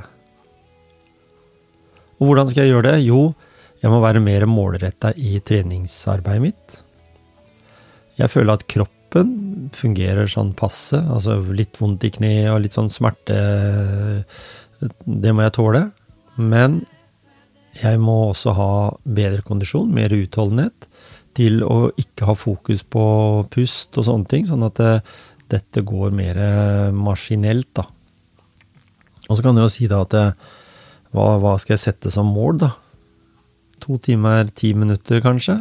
Og 2.17 2.29
hvordan 2.29 2.49
skal 2.49 2.65
jeg 2.65 2.73
gjøre 2.73 2.91
det? 2.91 3.05
Jo, 3.05 3.21
jeg 3.83 3.93
må 3.93 4.01
være 4.01 4.23
mer 4.23 4.47
målretta 4.49 5.13
i 5.13 5.37
treningsarbeidet 5.45 6.43
mitt. 6.47 6.77
Jeg 8.17 8.33
føler 8.33 8.57
at 8.57 8.65
kroppen 8.69 9.69
fungerer 9.77 10.29
sånn 10.31 10.55
passe. 10.57 10.97
Altså 10.97 11.37
litt 11.53 11.77
vondt 11.77 12.07
i 12.07 12.11
kne 12.15 12.33
og 12.55 12.63
litt 12.63 12.77
sånn 12.77 12.89
smerte. 12.89 13.37
Det 15.05 15.33
må 15.33 15.45
jeg 15.45 15.57
tåle. 15.59 15.83
Men 16.37 16.81
jeg 17.77 17.99
må 18.01 18.17
også 18.31 18.53
ha 18.57 18.71
bedre 19.03 19.43
kondisjon, 19.45 19.91
mer 19.93 20.13
utholdenhet 20.15 20.87
til 21.37 21.61
å 21.65 21.91
ikke 21.99 22.27
ha 22.29 22.35
fokus 22.37 22.81
på 22.81 23.03
pust 23.53 23.97
og 23.99 24.07
sånne 24.07 24.29
ting, 24.31 24.47
sånn 24.49 24.65
at 24.65 24.79
det, 24.81 24.93
dette 25.53 25.83
går 25.85 26.15
mer 26.15 26.39
maskinelt, 26.95 27.69
da. 27.77 27.85
Og 29.27 29.37
så 29.37 29.43
kan 29.43 29.57
du 29.57 29.61
jo 29.61 29.71
si 29.71 29.89
da 29.91 30.01
at 30.05 30.13
det, 30.15 30.25
hva, 31.15 31.35
hva, 31.41 31.55
skal 31.61 31.75
jeg 31.75 31.83
sette 31.83 32.11
som 32.13 32.29
mål, 32.31 32.61
da? 32.63 32.71
To 33.83 33.99
timer, 34.01 34.49
ti 34.55 34.73
minutter, 34.73 35.21
kanskje? 35.23 35.59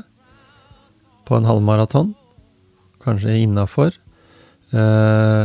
På 1.26 1.37
en 1.37 1.49
halvmaraton? 1.49 2.14
Kanskje 3.04 3.37
innafor? 3.42 3.94
Eh, 4.73 5.44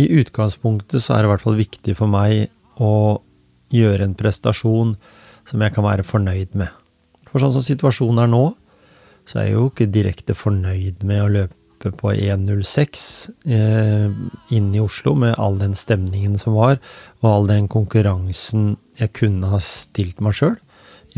I 0.00 0.06
utgangspunktet 0.20 1.04
så 1.04 1.14
er 1.14 1.22
det 1.22 1.30
i 1.30 1.32
hvert 1.34 1.44
fall 1.44 1.60
viktig 1.60 1.96
for 1.98 2.10
meg 2.10 2.48
å 2.80 3.20
gjøre 3.70 4.08
en 4.08 4.16
prestasjon 4.18 4.96
som 5.50 5.62
jeg 5.64 5.74
kan 5.74 5.86
være 5.86 6.06
fornøyd 6.06 6.54
med. 6.58 6.70
For 7.30 7.42
sånn 7.42 7.54
som 7.54 7.64
situasjonen 7.64 8.24
er 8.24 8.30
nå, 8.30 8.44
så 9.28 9.40
er 9.40 9.50
jeg 9.50 9.56
jo 9.56 9.66
ikke 9.70 9.90
direkte 9.92 10.36
fornøyd 10.38 11.04
med 11.06 11.22
å 11.24 11.32
løpe 11.34 11.92
på 11.96 12.12
1.06 12.12 13.02
eh, 13.48 14.08
inne 14.52 14.76
i 14.76 14.82
Oslo, 14.82 15.14
med 15.16 15.38
all 15.40 15.58
den 15.60 15.76
stemningen 15.78 16.36
som 16.40 16.58
var, 16.58 16.80
og 17.22 17.30
all 17.30 17.48
den 17.50 17.70
konkurransen 17.72 18.74
jeg 19.00 19.14
kunne 19.16 19.48
ha 19.52 19.60
stilt 19.64 20.20
meg 20.24 20.36
sjøl 20.36 20.58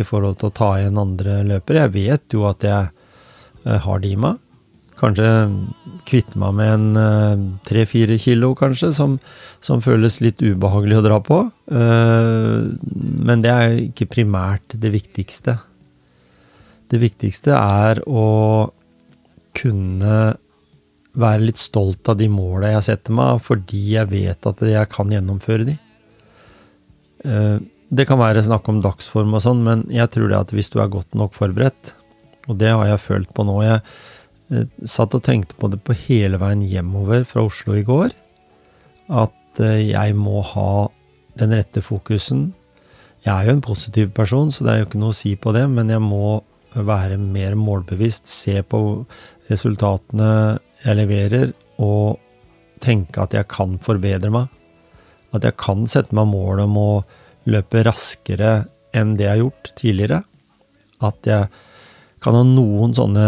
i 0.00 0.06
forhold 0.06 0.38
til 0.40 0.48
å 0.48 0.56
ta 0.56 0.70
igjen 0.78 1.00
andre 1.00 1.40
løpere. 1.48 1.86
Jeg 1.86 1.94
vet 1.96 2.36
jo 2.36 2.46
at 2.48 2.64
jeg 2.64 2.88
eh, 2.88 3.80
har 3.84 4.02
det 4.02 4.12
i 4.12 4.20
meg. 4.20 4.38
Kanskje 5.00 5.28
kvitte 6.08 6.38
meg 6.40 6.54
med 6.58 6.72
en 6.74 7.42
tre-fire 7.66 8.16
eh, 8.16 8.20
kilo, 8.20 8.52
kanskje, 8.58 8.92
som, 8.96 9.18
som, 9.64 9.82
føles 9.84 10.20
litt 10.24 10.42
ubehagelig 10.42 10.98
å 10.98 11.04
dra 11.06 11.18
på. 11.24 11.40
Eh, 11.72 12.70
men 13.28 13.44
det 13.44 13.52
er 13.52 13.76
ikke 13.86 14.10
primært 14.16 14.76
det 14.82 14.92
viktigste. 14.94 15.56
Det 16.92 17.00
viktigste 17.00 17.56
er 17.56 18.02
å 18.08 18.26
kunne 19.56 20.16
være 21.12 21.44
litt 21.44 21.60
stolt 21.60 22.08
av 22.08 22.16
de 22.20 22.28
måla 22.32 22.72
jeg 22.74 22.88
setter 22.88 23.16
meg, 23.16 23.42
fordi 23.44 23.82
jeg 23.96 24.08
vet 24.12 24.48
at 24.48 24.62
jeg 24.64 24.92
kan 24.92 25.12
gjennomføre 25.12 25.68
de. 25.68 25.76
Eh, 27.24 27.58
det 27.92 28.06
kan 28.08 28.20
være 28.20 28.44
snakk 28.44 28.68
om 28.72 28.80
dagsform 28.84 29.36
og 29.36 29.42
sånn, 29.44 29.60
men 29.66 29.84
jeg 29.92 30.08
tror 30.14 30.30
det 30.30 30.38
at 30.38 30.54
hvis 30.56 30.72
du 30.72 30.78
er 30.80 30.92
godt 30.92 31.12
nok 31.18 31.36
forberedt, 31.36 31.94
og 32.48 32.56
det 32.58 32.72
har 32.72 32.86
jeg 32.88 33.04
følt 33.04 33.30
på 33.36 33.44
nå 33.46 33.60
Jeg 33.62 33.82
satt 34.88 35.14
og 35.16 35.24
tenkte 35.26 35.56
på 35.58 35.70
det 35.72 35.80
på 35.84 35.96
hele 36.06 36.40
veien 36.40 36.62
hjemover 36.64 37.24
fra 37.28 37.44
Oslo 37.48 37.76
i 37.78 37.84
går, 37.86 38.12
at 39.12 39.62
eh, 39.62 39.92
jeg 39.92 40.16
må 40.18 40.42
ha 40.52 40.88
den 41.40 41.54
rette 41.56 41.82
fokusen. 41.84 42.50
Jeg 43.24 43.32
er 43.32 43.48
jo 43.48 43.56
en 43.56 43.64
positiv 43.64 44.10
person, 44.16 44.50
så 44.52 44.64
det 44.64 44.72
er 44.72 44.82
jo 44.82 44.88
ikke 44.88 45.02
noe 45.02 45.14
å 45.14 45.20
si 45.20 45.34
på 45.38 45.54
det, 45.56 45.64
men 45.70 45.92
jeg 45.92 46.02
må 46.04 46.40
være 46.72 47.18
mer 47.20 47.56
målbevisst, 47.58 48.28
se 48.30 48.62
på 48.64 48.80
resultatene 49.50 50.58
jeg 50.82 50.98
leverer, 50.98 51.52
og 51.82 52.18
tenke 52.82 53.22
at 53.22 53.36
jeg 53.36 53.48
kan 53.52 53.76
forbedre 53.82 54.32
meg. 54.34 54.48
At 55.32 55.46
jeg 55.46 55.56
kan 55.60 55.86
sette 55.88 56.16
meg 56.16 56.28
mål 56.32 56.64
om 56.66 56.78
å 56.80 56.90
løpe 57.48 57.84
raskere 57.86 58.62
enn 58.96 59.14
det 59.16 59.26
jeg 59.26 59.32
har 59.32 59.42
gjort 59.44 59.70
tidligere. 59.78 60.18
At 61.02 61.28
jeg 61.28 61.48
kan 62.22 62.38
ha 62.38 62.42
noen 62.46 62.94
sånne 62.96 63.26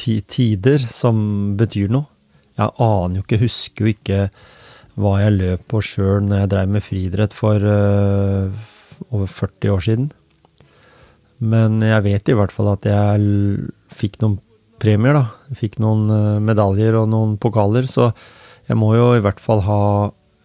tider 0.00 0.86
som 0.88 1.20
betyr 1.60 1.92
noe. 1.92 2.08
Jeg 2.60 2.74
aner 2.82 3.20
jo 3.20 3.24
ikke, 3.24 3.42
husker 3.44 3.86
jo 3.86 3.94
ikke 3.94 4.22
hva 5.00 5.14
jeg 5.22 5.36
løp 5.36 5.66
på 5.70 5.80
sjøl 5.84 6.24
når 6.26 6.42
jeg 6.42 6.50
dreiv 6.52 6.72
med 6.74 6.84
friidrett 6.84 7.36
for, 7.36 7.62
over 9.08 9.30
40 9.30 9.72
år 9.72 9.84
siden. 9.86 10.10
Men 11.40 11.80
jeg 11.80 12.04
vet 12.04 12.28
i 12.28 12.36
hvert 12.36 12.52
fall 12.52 12.74
at 12.74 12.88
jeg 12.88 13.70
fikk 13.96 14.20
noen 14.20 14.36
premier, 14.80 15.16
da. 15.16 15.24
Jeg 15.50 15.60
Fikk 15.64 15.80
noen 15.82 16.08
eh, 16.12 16.40
medaljer 16.44 16.96
og 17.00 17.10
noen 17.12 17.36
pokaler, 17.40 17.88
så 17.90 18.10
jeg 18.68 18.78
må 18.78 18.92
jo 18.96 19.10
i 19.16 19.22
hvert 19.24 19.40
fall 19.42 19.64
ha 19.66 19.82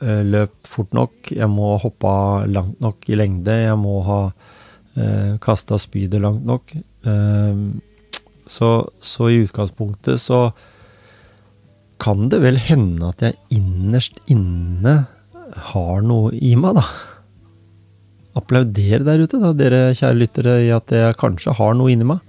eh, 0.02 0.24
løpt 0.26 0.70
fort 0.72 0.96
nok. 0.96 1.32
Jeg 1.36 1.50
må 1.52 1.74
ha 1.74 1.82
hoppa 1.84 2.16
langt 2.50 2.80
nok 2.84 3.08
i 3.12 3.20
lengde. 3.20 3.56
Jeg 3.66 3.78
må 3.80 4.00
ha 4.08 4.20
uh, 4.32 5.32
kasta 5.44 5.78
spydet 5.82 6.24
langt 6.24 6.46
nok. 6.48 6.74
Eh, 7.06 7.66
så, 8.46 8.70
så 9.02 9.30
i 9.32 9.42
utgangspunktet 9.42 10.22
så 10.22 10.50
kan 12.02 12.28
det 12.30 12.42
vel 12.44 12.60
hende 12.62 13.10
at 13.10 13.24
jeg 13.24 13.40
innerst 13.56 14.20
inne 14.32 15.06
har 15.72 16.04
noe 16.06 16.34
i 16.36 16.54
meg, 16.60 16.78
da. 16.78 16.86
Applauder 18.36 19.06
der 19.08 19.24
ute, 19.24 19.40
da, 19.40 19.54
dere 19.56 19.94
kjære 19.96 20.20
lyttere, 20.20 20.56
i 20.66 20.72
at 20.76 20.92
jeg 20.92 21.18
kanskje 21.22 21.56
har 21.56 21.78
noe 21.78 21.94
inni 21.94 22.08
meg. 22.10 22.20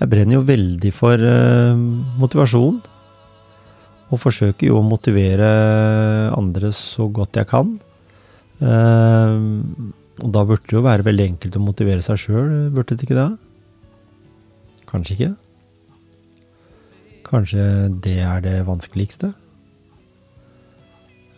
Jeg 0.00 0.10
brenner 0.10 0.40
jo 0.40 0.46
veldig 0.48 0.90
for 0.96 1.22
uh, 1.22 1.78
motivasjon. 2.18 2.80
Og 4.12 4.20
forsøker 4.20 4.68
jo 4.68 4.80
å 4.80 4.84
motivere 4.84 5.48
andre 6.34 6.72
så 6.76 7.06
godt 7.14 7.38
jeg 7.38 7.48
kan. 7.52 7.76
Uh, 8.58 9.38
og 10.22 10.34
da 10.34 10.42
burde 10.44 10.66
det 10.66 10.76
jo 10.76 10.84
være 10.84 11.06
veldig 11.06 11.28
enkelt 11.30 11.56
å 11.56 11.62
motivere 11.62 12.04
seg 12.04 12.20
sjøl, 12.20 12.50
burde 12.74 12.98
det 12.98 13.06
ikke 13.06 13.16
det? 13.16 13.30
Kanskje 14.92 15.16
ikke? 15.16 15.30
Kanskje 17.32 17.64
det 18.04 18.18
er 18.20 18.42
det 18.44 18.58
vanskeligste? 18.68 19.32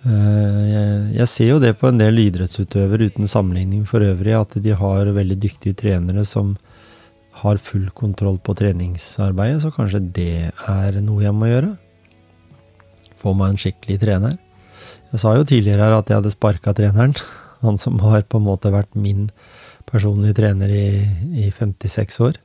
Eh, 0.04 1.14
Jeg, 1.14 1.28
ser 1.30 1.48
jo 1.52 1.60
det 1.62 1.76
på 1.78 1.88
en 1.88 2.00
del 2.00 2.18
idrettsutøvere 2.26 3.08
uten 3.08 3.30
sammenligning 3.30 3.86
for 3.88 4.04
øvrig, 4.04 4.34
at 4.36 4.58
de 4.60 4.74
har 4.74 5.06
veldig 5.06 5.38
dyktige 5.40 5.78
trenere 5.78 6.24
som 6.26 6.56
har 7.40 7.58
full 7.58 7.88
kontroll 7.94 8.38
på 8.38 8.54
treningsarbeidet, 8.58 9.62
så 9.62 9.72
kanskje 9.74 10.02
det 10.14 10.50
er 10.50 11.00
noe 11.00 11.24
jeg 11.24 11.34
må 11.34 11.48
gjøre. 11.50 11.72
Få 13.22 13.32
meg 13.38 13.54
en 13.54 13.60
skikkelig 13.60 14.00
trener. 14.02 14.36
Jeg 15.12 15.22
sa 15.22 15.34
jo 15.38 15.46
tidligere 15.46 15.86
her 15.86 15.96
at 15.98 16.10
jeg 16.10 16.20
hadde 16.20 16.34
sparka 16.34 16.74
treneren, 16.74 17.14
han 17.62 17.78
som 17.78 17.98
har 18.02 18.26
på 18.28 18.38
en 18.38 18.48
måte 18.50 18.74
vært 18.74 18.98
min 18.98 19.28
personlige 19.88 20.36
trener 20.42 20.68
i, 20.68 20.86
i 21.46 21.50
56 21.54 22.20
år. 22.28 22.43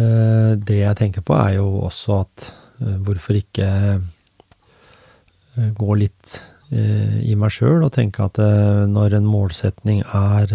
Eh, 0.00 0.52
Det 0.56 0.78
jeg 0.78 0.96
tenker 0.96 1.24
på, 1.24 1.36
er 1.36 1.58
jo 1.58 1.82
også 1.84 2.22
at 2.22 2.48
eh, 2.80 2.96
hvorfor 3.04 3.36
ikke 3.36 3.68
eh, 3.98 5.68
gå 5.76 5.98
litt 6.00 6.40
i 6.72 7.34
meg 7.36 7.52
sjøl 7.52 7.82
og 7.84 7.90
tenke 7.92 8.24
at 8.24 8.38
når 8.88 9.18
en 9.18 9.26
målsetning 9.28 9.98
er 10.16 10.54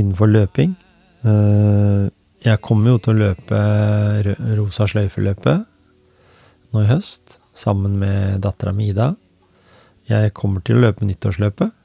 innenfor 0.00 0.30
løping 0.30 0.70
Jeg 2.40 2.62
kommer 2.64 2.94
jo 2.94 3.02
til 3.04 3.12
å 3.12 3.20
løpe 3.20 3.58
rosa 4.56 4.86
sløyfeløpet 4.88 5.66
nå 6.72 6.86
i 6.86 6.88
høst, 6.88 7.36
sammen 7.52 7.98
med 8.00 8.40
dattera 8.40 8.72
mi 8.72 8.88
Ida. 8.94 9.10
Jeg 10.08 10.32
kommer 10.32 10.64
til 10.64 10.78
å 10.78 10.86
løpe 10.86 11.04
nyttårsløpet. 11.04 11.76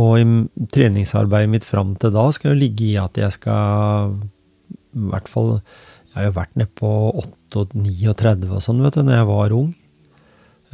Og 0.00 0.16
i 0.16 0.24
treningsarbeidet 0.72 1.52
mitt 1.52 1.68
fram 1.68 1.92
til 2.00 2.16
da 2.16 2.30
skal 2.32 2.54
jo 2.54 2.62
ligge 2.62 2.88
i 2.88 2.96
at 2.96 3.20
jeg 3.20 3.36
skal 3.36 4.16
i 4.94 5.08
hvert 5.10 5.28
fall 5.30 5.56
Jeg 5.58 6.16
har 6.16 6.28
jo 6.28 6.34
vært 6.36 6.58
nede 6.58 6.70
på 6.78 6.90
8-39 7.52 8.52
og 8.54 8.62
sånn, 8.62 8.82
vet 8.84 8.94
du, 8.94 9.02
når 9.02 9.18
jeg 9.18 9.28
var 9.30 9.54
ung. 9.56 9.72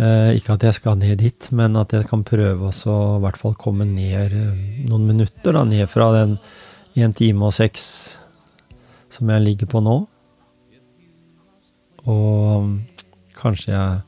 Eh, 0.00 0.36
ikke 0.36 0.54
at 0.56 0.64
jeg 0.68 0.76
skal 0.76 0.98
ned 1.00 1.18
dit, 1.20 1.48
men 1.56 1.76
at 1.80 1.92
jeg 1.96 2.06
kan 2.08 2.24
prøve 2.24 2.68
å 2.68 2.96
i 3.16 3.22
hvert 3.24 3.40
fall 3.40 3.56
komme 3.60 3.86
ned 3.88 4.36
eh, 4.36 4.60
noen 4.88 5.06
minutter, 5.08 5.56
da, 5.56 5.64
ned 5.64 5.88
fra 5.92 6.10
den 6.14 6.36
1 6.96 7.16
time 7.16 7.48
og 7.48 7.56
seks 7.56 7.84
som 9.12 9.32
jeg 9.32 9.44
ligger 9.44 9.70
på 9.70 9.82
nå. 9.84 9.96
Og 12.08 12.64
mm, 12.64 12.72
kanskje 13.36 13.74
jeg, 13.74 14.00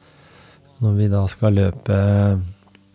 når 0.84 0.98
vi 0.98 1.08
da 1.12 1.26
skal 1.30 1.58
løpe 1.58 1.98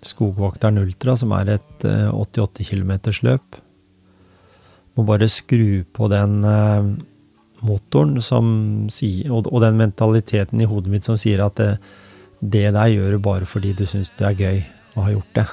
Skogvokteren 0.08 0.80
Ultra, 0.82 1.18
som 1.20 1.34
er 1.38 1.58
et 1.58 1.86
eh, 1.86 2.08
88 2.10 2.66
km 2.70 2.94
løp, 3.28 3.62
må 4.98 5.06
bare 5.06 5.30
skru 5.30 5.84
på 5.94 6.10
den 6.10 6.40
eh, 6.48 6.92
motoren 7.66 8.18
som 8.22 8.48
sier, 8.94 9.32
og, 9.34 9.50
og 9.52 9.64
den 9.64 9.80
mentaliteten 9.80 10.62
i 10.62 10.68
hodet 10.70 10.94
mitt 10.94 11.08
som 11.08 11.18
sier 11.20 11.44
at 11.46 11.58
det, 11.60 11.72
det 12.40 12.70
der 12.76 12.92
gjør 12.94 13.16
du 13.16 13.24
bare 13.24 13.50
fordi 13.50 13.74
du 13.78 13.86
syns 13.90 14.12
det 14.18 14.28
er 14.30 14.42
gøy 14.42 14.60
å 14.98 15.06
ha 15.06 15.14
gjort 15.14 15.38
det. 15.38 15.48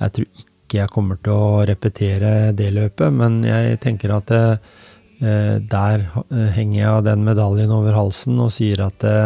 Jeg 0.00 0.14
tror 0.16 0.28
ikke 0.42 0.80
jeg 0.80 0.92
kommer 0.92 1.20
til 1.22 1.32
å 1.32 1.64
repetere 1.68 2.32
det 2.56 2.70
løpet, 2.74 3.12
men 3.14 3.40
jeg 3.46 3.80
tenker 3.84 4.12
at 4.16 4.32
det, 4.32 4.44
der 5.16 6.02
eh, 6.04 6.48
henger 6.52 6.76
jeg 6.76 6.88
av 6.90 7.04
den 7.06 7.22
medaljen 7.24 7.70
over 7.72 7.94
halsen 7.96 8.36
og 8.42 8.50
sier 8.52 8.82
at 8.84 8.98
det, 9.00 9.20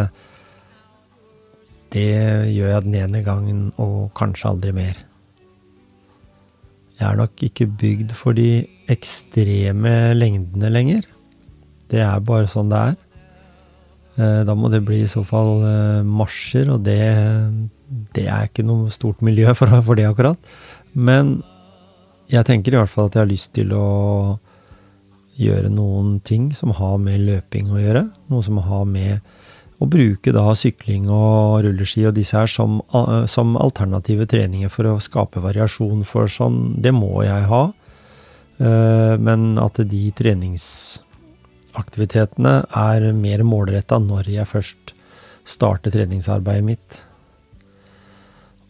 det 1.91 2.11
gjør 2.53 2.69
jeg 2.77 2.85
den 2.85 2.99
ene 3.01 3.23
gangen 3.25 3.63
og 3.75 4.13
kanskje 4.15 4.53
aldri 4.53 4.71
mer. 4.75 5.01
Jeg 6.95 7.09
er 7.09 7.17
nok 7.17 7.43
ikke 7.43 7.67
bygd 7.81 8.13
for 8.15 8.37
de 8.37 8.61
ekstreme 8.91 10.13
lengdene 10.15 10.69
lenger. 10.71 11.07
Det 11.91 11.99
er 11.99 12.21
bare 12.23 12.47
sånn 12.49 12.71
det 12.71 12.81
er. 12.91 12.99
Eh, 14.17 14.41
Da 14.47 14.55
må 14.55 14.71
det 14.71 14.83
bli 14.87 15.01
i 15.03 15.09
så 15.09 15.23
fall 15.27 15.61
eh, 15.67 16.01
marsjer, 16.07 16.71
og 16.73 16.83
det, 16.87 16.99
det 18.15 18.27
er 18.27 18.47
ikke 18.49 18.65
noe 18.67 18.91
stort 18.93 19.23
miljø 19.25 19.53
for, 19.57 19.71
for 19.85 19.99
det 19.99 20.07
akkurat. 20.09 20.39
Men 20.93 21.39
jeg 22.31 22.47
tenker 22.47 22.73
i 22.73 22.79
hvert 22.79 22.91
fall 22.91 23.09
at 23.09 23.17
jeg 23.17 23.25
har 23.25 23.31
lyst 23.31 23.51
til 23.57 23.73
å 23.75 24.39
gjøre 25.41 25.71
noen 25.73 26.19
ting 26.27 26.49
som 26.53 26.73
har 26.77 26.97
med 27.01 27.23
løping 27.25 27.71
å 27.71 27.79
gjøre. 27.79 28.05
Noe 28.31 28.45
som 28.45 28.59
har 28.61 28.83
med 28.87 29.19
å 29.81 29.87
bruke 29.89 30.29
da 30.35 30.43
sykling 30.53 31.07
og 31.09 31.63
rulleski 31.65 32.03
og 32.05 32.13
disse 32.19 32.37
her 32.37 32.51
som, 32.51 32.79
eh, 32.93 33.25
som 33.31 33.55
alternative 33.57 34.27
treninger 34.29 34.69
for 34.71 34.91
å 34.91 34.99
skape 35.01 35.41
variasjon, 35.43 36.05
for 36.05 36.29
sånn, 36.31 36.81
det 36.83 36.93
må 36.95 37.23
jeg 37.25 37.47
ha. 37.51 37.67
Men 38.61 39.55
at 39.57 39.79
de 39.89 40.11
treningsaktivitetene 41.71 42.65
er 42.75 43.13
mer 43.13 43.43
målretta 43.43 43.99
når 43.99 44.29
jeg 44.29 44.47
først 44.47 44.93
starter 45.45 45.91
treningsarbeidet 45.91 46.63
mitt. 46.65 47.05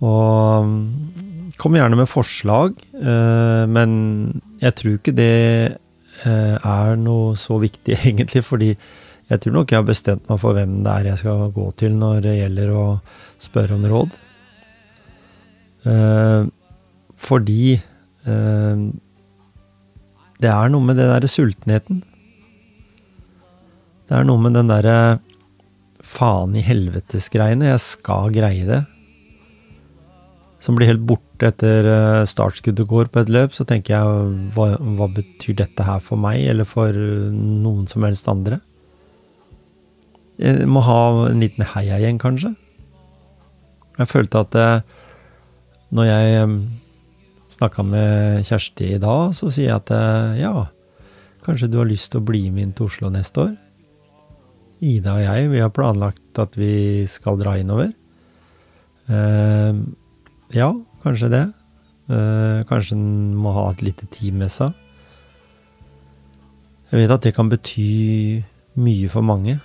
Og 0.02 0.66
mm, 0.66 1.52
kom 1.58 1.76
gjerne 1.76 1.98
med 1.98 2.10
forslag, 2.10 2.74
eh, 2.96 3.66
men 3.68 4.42
jeg 4.62 4.76
tror 4.76 4.98
ikke 4.98 5.14
det 5.14 5.78
eh, 6.26 6.58
er 6.58 6.96
noe 6.98 7.36
så 7.36 7.60
viktig 7.60 7.98
egentlig, 8.06 8.44
fordi 8.44 8.76
jeg 9.30 9.40
tror 9.40 9.54
nok 9.54 9.72
jeg 9.72 9.80
har 9.80 9.88
bestemt 9.88 10.28
meg 10.30 10.40
for 10.42 10.54
hvem 10.54 10.84
det 10.84 10.92
er 10.92 11.12
jeg 11.12 11.20
skal 11.22 11.52
gå 11.54 11.72
til 11.78 11.94
når 11.96 12.22
det 12.26 12.40
gjelder 12.40 12.72
å 12.76 12.86
spørre 13.40 13.76
om 13.78 13.86
råd. 13.86 14.18
Eh, 15.86 16.44
fordi 17.22 17.80
det 20.42 20.50
er 20.50 20.70
noe 20.70 20.86
med 20.86 20.98
den 20.98 21.10
derre 21.10 21.30
sultenheten. 21.30 22.04
Det 24.12 24.18
er 24.20 24.26
noe 24.28 24.44
med 24.44 24.58
den 24.58 24.68
derre 24.68 25.22
faen 26.04 26.52
i 26.60 26.62
helvetes-greiene. 26.68 27.70
Jeg 27.70 27.80
skal 27.80 28.34
greie 28.36 28.66
det. 28.68 28.82
Som 30.60 30.76
blir 30.76 30.92
helt 30.92 31.06
borte 31.08 31.48
etter 31.48 31.88
eh, 31.88 32.26
startskuddet 32.28 32.90
går 32.90 33.08
på 33.08 33.22
et 33.22 33.32
løp. 33.32 33.56
Så 33.56 33.64
tenker 33.70 33.96
jeg, 33.96 34.34
hva, 34.52 34.74
hva 34.98 35.08
betyr 35.16 35.56
dette 35.64 35.88
her 35.88 36.04
for 36.04 36.20
meg, 36.20 36.42
eller 36.44 36.68
for 36.68 36.92
eh, 36.92 37.32
noen 37.32 37.88
som 37.88 38.04
helst 38.04 38.28
andre? 38.28 38.60
Jeg 40.44 40.68
må 40.68 40.84
ha 40.84 41.00
en 41.30 41.40
liten 41.40 41.72
heiagjeng, 41.72 42.20
kanskje. 42.20 42.52
Jeg 43.96 44.12
følte 44.12 44.44
at 44.44 44.60
eh, 44.60 45.02
når 45.96 46.12
jeg 46.12 46.54
snakka 47.56 47.88
med 47.88 48.44
Kjersti 48.44 48.92
i 48.98 49.02
dag, 49.08 49.32
så 49.40 49.48
sier 49.48 49.72
jeg 49.72 49.82
at 49.86 49.98
ja, 50.36 50.56
kanskje 51.48 51.72
du 51.72 51.80
har 51.80 51.88
lyst 51.88 52.12
til 52.12 52.20
å 52.20 52.28
bli 52.28 52.50
med 52.52 52.68
inn 52.68 52.76
til 52.76 52.92
Oslo 52.92 53.08
neste 53.08 53.48
år? 53.48 53.60
Ida 54.82 55.14
og 55.14 55.22
jeg, 55.22 55.50
vi 55.52 55.62
har 55.62 55.74
planlagt 55.74 56.40
at 56.42 56.56
vi 56.58 57.06
skal 57.10 57.38
dra 57.38 57.54
innover. 57.60 57.92
Eh, 59.12 59.82
ja, 60.58 60.70
kanskje 61.04 61.30
det. 61.30 61.44
Eh, 62.10 62.64
kanskje 62.70 62.98
en 62.98 63.36
må 63.38 63.54
ha 63.54 63.68
et 63.72 63.84
lite 63.86 64.10
team 64.10 64.42
med 64.42 64.50
seg. 64.54 64.74
Jeg 66.92 67.04
vet 67.04 67.14
at 67.14 67.24
det 67.24 67.36
kan 67.38 67.52
bety 67.52 68.42
mye 68.82 69.08
for 69.12 69.24
mange. 69.24 69.60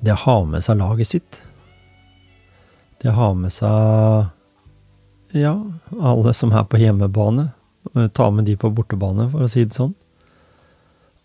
Det 0.00 0.14
å 0.14 0.22
ha 0.28 0.36
med 0.46 0.62
seg 0.64 0.78
laget 0.78 1.10
sitt. 1.10 1.42
Det 3.02 3.10
å 3.10 3.18
ha 3.18 3.32
med 3.34 3.52
seg 3.52 4.30
ja, 5.36 5.52
alle 6.00 6.32
som 6.38 6.54
er 6.56 6.64
på 6.70 6.80
hjemmebane. 6.80 7.50
Eh, 7.96 8.08
Ta 8.14 8.30
med 8.30 8.46
de 8.46 8.54
på 8.56 8.70
bortebane, 8.72 9.26
for 9.32 9.44
å 9.44 9.50
si 9.50 9.66
det 9.66 9.76
sånn. 9.76 9.94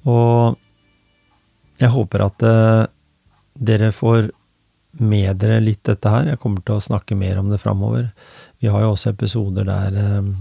Og 0.10 0.58
jeg 1.84 1.94
håper 1.94 2.26
at 2.26 2.46
uh, 2.48 2.86
dere 3.54 3.92
får 3.96 4.32
med 5.04 5.40
dere 5.42 5.62
litt 5.64 5.84
dette 5.88 6.10
her. 6.10 6.34
Jeg 6.34 6.42
kommer 6.42 6.64
til 6.66 6.78
å 6.78 6.84
snakke 6.84 7.18
mer 7.18 7.40
om 7.42 7.50
det 7.52 7.62
framover. 7.62 8.12
Vi 8.62 8.70
har 8.72 8.84
jo 8.84 8.94
også 8.94 9.14
episoder 9.14 9.68
der 9.68 9.98
uh, 9.98 10.34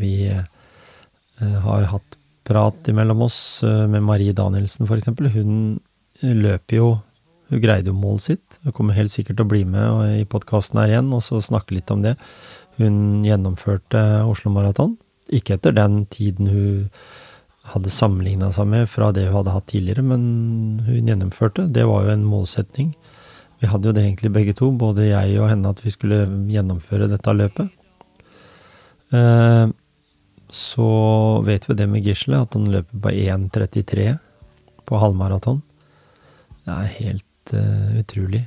vi 0.00 0.30
eh, 0.32 1.58
har 1.60 1.82
hatt 1.90 2.16
prat 2.48 2.88
imellom 2.88 3.26
oss 3.26 3.60
med 3.60 4.00
Marie 4.00 4.32
Danielsen, 4.32 4.86
f.eks. 4.88 5.10
Hun 5.34 5.52
løper 6.22 6.76
jo 6.78 6.86
Hun 7.50 7.60
greide 7.60 7.90
jo 7.90 7.98
målet 7.98 8.22
sitt. 8.24 8.58
Hun 8.62 8.72
kommer 8.72 8.94
helt 8.96 9.12
sikkert 9.12 9.36
til 9.36 9.44
å 9.44 9.50
bli 9.50 9.64
med 9.66 10.20
i 10.22 10.24
podkasten 10.24 10.78
her 10.80 10.92
igjen 10.92 11.10
og 11.12 11.20
så 11.26 11.40
snakke 11.42 11.74
litt 11.74 11.90
om 11.90 12.04
det. 12.04 12.14
Hun 12.78 13.24
gjennomførte 13.26 14.22
Oslo 14.24 14.52
Maraton. 14.54 14.94
Ikke 15.34 15.56
etter 15.58 15.74
den 15.74 16.04
tiden 16.14 16.48
hun 16.48 16.86
hadde 17.70 17.92
sammenligna 17.92 18.48
seg 18.54 18.68
med 18.70 18.88
fra 18.90 19.10
det 19.14 19.26
hun 19.28 19.40
hadde 19.40 19.54
hatt 19.54 19.68
tidligere, 19.70 20.04
men 20.06 20.22
hun 20.86 21.10
gjennomførte. 21.10 21.68
Det 21.68 21.84
var 21.88 22.06
jo 22.06 22.14
en 22.14 22.26
målsetning. 22.26 22.94
Vi 23.60 23.68
hadde 23.68 23.90
jo 23.90 23.94
det 23.96 24.06
egentlig 24.06 24.32
begge 24.32 24.54
to, 24.56 24.70
både 24.72 25.10
jeg 25.10 25.36
og 25.40 25.50
henne, 25.50 25.72
at 25.74 25.82
vi 25.84 25.92
skulle 25.92 26.24
gjennomføre 26.50 27.10
dette 27.10 27.36
løpet. 27.36 27.68
Eh, 29.12 29.66
så 30.50 30.90
vet 31.46 31.68
vi 31.68 31.76
det 31.78 31.88
med 31.90 32.06
Gisle, 32.06 32.40
at 32.40 32.56
han 32.56 32.70
løper 32.72 33.02
på 33.04 33.12
1,33 33.12 34.06
på 34.88 34.98
halvmaraton. 34.98 35.60
Det 36.64 36.74
er 36.74 36.96
helt 36.96 37.52
uh, 37.54 38.00
utrolig. 38.00 38.42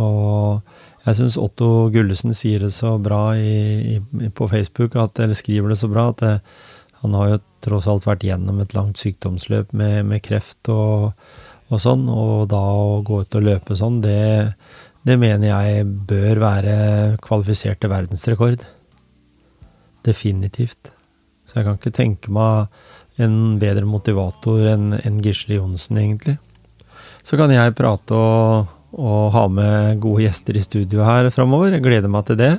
Og 0.00 0.62
jeg 1.04 1.18
syns 1.18 1.36
Otto 1.40 1.88
Gullesen 1.92 2.34
sier 2.36 2.64
det 2.64 2.72
så 2.76 2.94
bra 3.00 3.36
i, 3.36 3.96
i, 3.96 4.30
på 4.32 4.48
Facebook, 4.48 4.96
at, 5.00 5.20
eller 5.20 5.36
skriver 5.36 5.72
det 5.72 5.78
så 5.82 5.90
bra, 5.92 6.08
at 6.12 6.24
det, 6.24 6.32
han 7.02 7.14
har 7.16 7.30
jo 7.30 7.42
tross 7.66 7.88
alt 7.90 8.06
vært 8.08 8.24
gjennom 8.26 8.62
et 8.62 8.74
langt 8.76 9.00
sykdomsløp 9.00 9.74
med, 9.76 10.00
med 10.08 10.22
kreft 10.24 10.70
og, 10.72 11.12
og 11.68 11.82
sånn, 11.82 12.06
og 12.08 12.48
da 12.52 12.62
å 12.62 13.00
gå 13.06 13.22
ut 13.24 13.38
og 13.38 13.46
løpe 13.46 13.78
sånn, 13.78 14.00
det, 14.04 14.54
det 15.06 15.18
mener 15.20 15.50
jeg 15.50 15.86
bør 16.08 16.42
være 16.42 16.76
kvalifisert 17.24 17.82
til 17.82 17.92
verdensrekord. 17.92 18.64
Definitivt. 20.06 20.92
Så 21.46 21.60
jeg 21.60 21.66
kan 21.66 21.78
ikke 21.78 21.94
tenke 21.94 22.32
meg 22.34 23.22
en 23.22 23.56
bedre 23.60 23.86
motivator 23.88 24.66
enn 24.72 24.96
en 24.98 25.20
Gisle 25.24 25.60
Johnsen, 25.60 25.98
egentlig. 26.00 26.36
Så 27.26 27.38
kan 27.38 27.50
jeg 27.50 27.74
prate 27.78 28.14
og, 28.14 28.72
og 28.94 29.30
ha 29.34 29.46
med 29.50 30.02
gode 30.02 30.26
gjester 30.26 30.58
i 30.58 30.64
studio 30.64 31.06
her 31.06 31.30
framover. 31.34 31.72
Jeg 31.74 31.84
gleder 31.86 32.12
meg 32.12 32.26
til 32.28 32.38
det. 32.40 32.52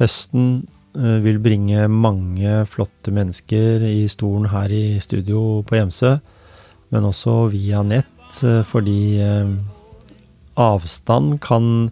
Høsten 0.00 0.48
vil 0.94 1.40
bringe 1.42 1.88
mange 1.90 2.60
flotte 2.70 3.10
mennesker 3.14 3.82
i 3.82 4.04
stolen 4.10 4.46
her 4.52 4.70
i 4.70 5.00
studio 5.02 5.62
på 5.66 5.78
Gjemsø, 5.78 6.12
men 6.94 7.08
også 7.08 7.48
via 7.52 7.82
nett, 7.82 8.38
eh, 8.46 8.62
fordi 8.62 9.18
eh, 9.22 9.50
avstand 10.60 11.40
kan 11.42 11.90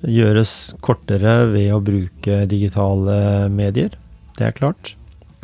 gjøres 0.00 0.54
kortere 0.84 1.42
ved 1.52 1.72
å 1.74 1.82
bruke 1.84 2.44
digitale 2.48 3.48
medier. 3.52 3.92
Det 4.38 4.46
er 4.46 4.56
klart. 4.56 4.94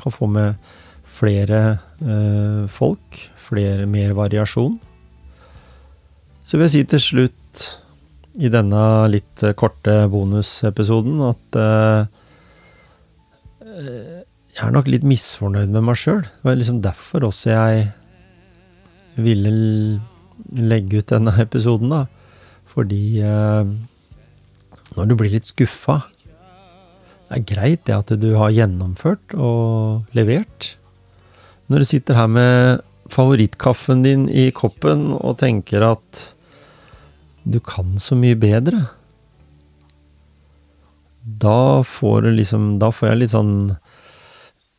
Kan 0.01 0.15
få 0.15 0.29
med 0.31 0.57
flere 1.05 1.63
eh, 2.01 2.65
folk, 2.71 3.21
flere, 3.37 3.87
mer 3.91 4.15
variasjon. 4.17 4.79
Så 6.45 6.57
vil 6.57 6.69
jeg 6.69 6.75
si 6.75 6.85
til 6.95 7.03
slutt 7.03 7.65
i 8.45 8.51
denne 8.53 8.85
litt 9.13 9.43
eh, 9.45 9.57
korte 9.59 10.05
bonusepisoden 10.11 11.21
at 11.29 11.59
eh, 11.61 12.05
eh, 12.05 12.23
jeg 13.75 14.63
er 14.69 14.75
nok 14.75 14.89
litt 14.91 15.05
misfornøyd 15.07 15.73
med 15.75 15.87
meg 15.89 15.99
sjøl. 15.99 16.23
Det 16.23 16.47
var 16.47 16.59
liksom 16.61 16.81
derfor 16.85 17.27
også 17.29 17.51
jeg 17.51 17.87
ville 19.19 19.55
legge 20.55 21.01
ut 21.01 21.11
denne 21.11 21.35
episoden, 21.43 21.91
da. 21.95 22.05
Fordi 22.75 23.21
eh, 23.23 23.71
når 24.95 25.11
du 25.11 25.15
blir 25.19 25.31
litt 25.31 25.47
skuffa 25.47 26.01
Det 27.25 27.39
er 27.39 27.45
greit 27.47 27.85
det 27.87 27.95
at 27.95 28.11
du 28.21 28.35
har 28.39 28.53
gjennomført 28.55 29.35
og 29.35 30.11
levert. 30.15 30.75
Når 31.67 31.83
du 31.83 31.89
sitter 31.89 32.19
her 32.19 32.29
med 32.31 32.83
favorittkaffen 33.11 34.05
din 34.05 34.29
i 34.29 34.51
koppen 34.55 35.09
og 35.17 35.39
tenker 35.41 35.83
at 35.87 36.21
du 37.45 37.59
kan 37.65 37.97
så 38.01 38.17
mye 38.17 38.37
bedre, 38.39 38.85
da 41.25 41.83
får 41.83 42.29
liksom 42.37 42.79
Da 42.79 42.91
får 42.93 43.09
jeg 43.09 43.21
litt 43.23 43.33
sånn 43.33 43.55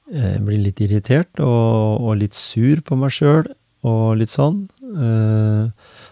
jeg 0.05 0.41
Blir 0.45 0.61
litt 0.61 0.81
irritert 0.85 1.41
og, 1.41 2.03
og 2.05 2.19
litt 2.21 2.35
sur 2.37 2.81
på 2.85 2.97
meg 2.99 3.13
sjøl 3.15 3.47
og 3.85 4.17
litt 4.17 4.31
sånn. 4.33 4.63
Eh, 4.81 5.65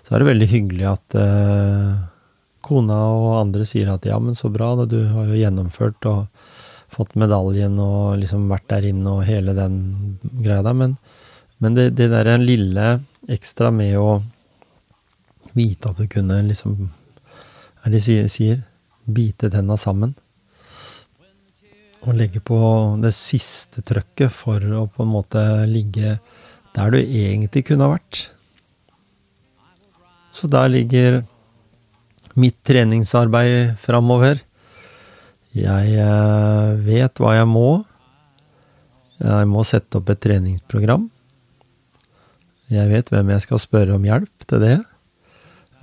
så 0.05 0.13
er 0.13 0.21
det 0.21 0.27
veldig 0.27 0.47
hyggelig 0.49 0.87
at 0.91 1.15
eh, 1.17 1.93
kona 2.65 2.97
og 3.13 3.29
andre 3.39 3.65
sier 3.65 3.89
at 3.93 4.05
ja, 4.05 4.19
men 4.21 4.37
så 4.37 4.51
bra, 4.53 4.75
da, 4.77 4.85
du 4.89 4.99
har 5.09 5.29
jo 5.29 5.39
gjennomført 5.39 6.05
og 6.09 6.27
fått 6.93 7.15
medaljen 7.17 7.79
og 7.81 8.19
liksom 8.21 8.45
vært 8.51 8.67
der 8.75 8.89
inne 8.91 9.15
og 9.15 9.25
hele 9.25 9.55
den 9.57 9.79
greia 10.21 10.61
der. 10.65 10.77
Men, 10.77 10.97
men 11.61 11.77
det, 11.77 11.87
det 11.97 12.11
der 12.13 12.29
lille 12.41 12.99
ekstra 13.33 13.71
med 13.73 13.97
å 13.97 14.19
vite 15.57 15.89
at 15.89 16.01
du 16.01 16.05
kunne 16.09 16.41
liksom 16.49 16.91
er 17.83 17.91
det 17.91 17.99
de 18.05 18.29
sier? 18.31 18.61
Bite 19.03 19.49
tenna 19.51 19.75
sammen. 19.75 20.13
Og 22.03 22.17
legge 22.19 22.41
på 22.43 22.57
det 23.03 23.13
siste 23.15 23.83
trøkket 23.85 24.33
for 24.33 24.59
å 24.59 24.87
på 24.91 25.05
en 25.05 25.13
måte 25.13 25.43
ligge 25.69 26.17
der 26.73 26.91
du 26.91 26.99
egentlig 26.99 27.63
kunne 27.69 27.87
ha 27.87 27.95
vært. 27.95 28.25
Så 30.33 30.49
der 30.51 30.71
ligger 30.73 31.21
mitt 32.39 32.57
treningsarbeid 32.65 33.77
framover. 33.81 34.41
Jeg 35.53 35.97
eh, 36.01 36.69
vet 36.81 37.21
hva 37.21 37.35
jeg 37.37 37.49
må. 37.49 37.83
Jeg 39.21 39.49
må 39.51 39.61
sette 39.67 39.99
opp 39.99 40.09
et 40.09 40.23
treningsprogram. 40.25 41.05
Jeg 42.73 42.89
vet 42.89 43.11
hvem 43.13 43.29
jeg 43.35 43.43
skal 43.45 43.61
spørre 43.61 43.99
om 43.99 44.07
hjelp 44.07 44.47
til 44.49 44.63
det. 44.63 44.79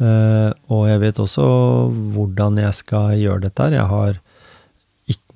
Eh, 0.02 0.50
og 0.74 0.88
jeg 0.90 1.02
vet 1.04 1.22
også 1.22 1.46
hvordan 2.16 2.58
jeg 2.58 2.76
skal 2.80 3.14
gjøre 3.20 3.46
dette. 3.46 3.70
Jeg 3.76 3.86
har 3.94 4.18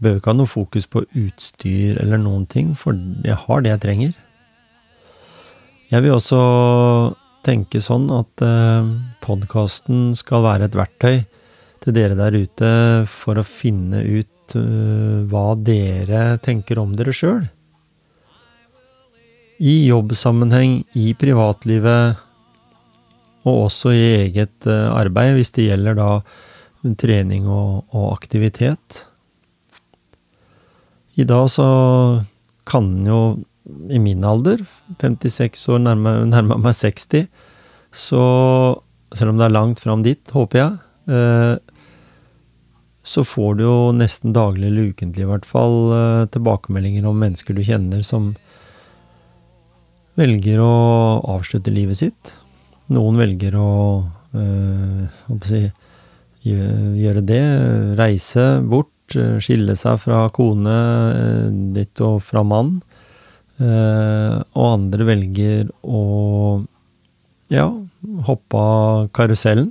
behøver 0.04 0.20
ikke 0.20 0.32
ha 0.32 0.38
noe 0.38 0.50
fokus 0.50 0.86
på 0.90 1.02
utstyr 1.24 1.98
eller 2.02 2.20
noen 2.20 2.44
ting, 2.50 2.74
for 2.78 2.96
jeg 3.24 3.38
har 3.46 3.64
det 3.64 3.72
jeg 3.72 3.82
trenger. 3.84 4.14
Jeg 5.92 6.04
vil 6.04 6.14
også 6.16 6.40
tenke 7.44 7.80
sånn 7.84 8.06
at 8.14 8.44
eh, 8.44 8.92
podkasten 9.24 10.12
skal 10.16 10.44
være 10.46 10.68
et 10.68 10.78
verktøy 10.78 11.24
til 11.84 11.96
dere 11.96 12.16
der 12.18 12.36
ute 12.36 12.70
for 13.12 13.38
å 13.38 13.46
finne 13.46 14.00
ut 14.00 14.56
eh, 14.56 15.20
hva 15.28 15.52
dere 15.60 16.38
tenker 16.44 16.80
om 16.80 16.94
dere 16.96 17.14
sjøl. 17.14 17.44
I 19.64 19.74
jobbsammenheng, 19.86 20.80
i 20.98 21.12
privatlivet, 21.16 22.18
og 23.44 23.66
også 23.68 23.92
i 23.94 24.04
eget 24.24 24.66
eh, 24.66 24.88
arbeid, 24.90 25.36
hvis 25.36 25.52
det 25.54 25.68
gjelder 25.68 26.00
da 26.00 26.10
trening 27.00 27.46
og, 27.48 27.84
og 27.96 28.10
aktivitet. 28.12 29.04
I 31.14 31.26
dag 31.28 31.50
så 31.52 31.66
kan 32.66 32.88
en 32.90 33.10
jo 33.10 33.20
i 33.88 33.98
min 33.98 34.24
alder, 34.24 34.60
56 35.00 35.68
år, 35.72 35.80
nærmer 35.86 36.58
meg 36.60 36.74
60, 36.76 37.28
så 37.94 38.24
selv 39.14 39.32
om 39.32 39.38
det 39.38 39.46
er 39.46 39.54
langt 39.54 39.80
fram 39.82 40.02
dit, 40.04 40.20
håper 40.34 40.60
jeg, 40.60 40.76
eh, 41.14 41.54
så 43.04 43.24
får 43.28 43.58
du 43.58 43.64
jo 43.66 43.76
nesten 43.96 44.34
daglig 44.36 44.70
eller 44.70 44.92
ukentlig 44.92 45.24
i 45.24 45.28
hvert 45.28 45.46
fall 45.48 45.76
eh, 45.94 46.24
tilbakemeldinger 46.34 47.06
om 47.08 47.20
mennesker 47.20 47.56
du 47.56 47.62
kjenner 47.64 48.04
som 48.06 48.32
velger 50.18 50.60
å 50.62 50.74
avslutte 51.34 51.72
livet 51.74 52.00
sitt. 52.00 52.34
Noen 52.94 53.18
velger 53.18 53.56
å 53.58 53.70
øh, 54.36 55.38
si, 55.46 55.64
gjøre 56.44 57.24
det, 57.26 57.44
reise 57.98 58.48
bort, 58.64 58.93
øh, 59.20 59.38
skille 59.42 59.76
seg 59.78 60.00
fra 60.02 60.24
kone 60.34 60.74
øh, 60.74 61.48
ditt 61.76 62.00
og 62.04 62.20
fra 62.26 62.44
mann. 62.46 62.78
Eh, 63.62 64.36
og 64.54 64.66
andre 64.66 65.06
velger 65.06 65.68
å 65.86 66.02
ja, 67.52 67.68
hoppe 68.26 68.60
av 68.60 69.08
karusellen. 69.14 69.70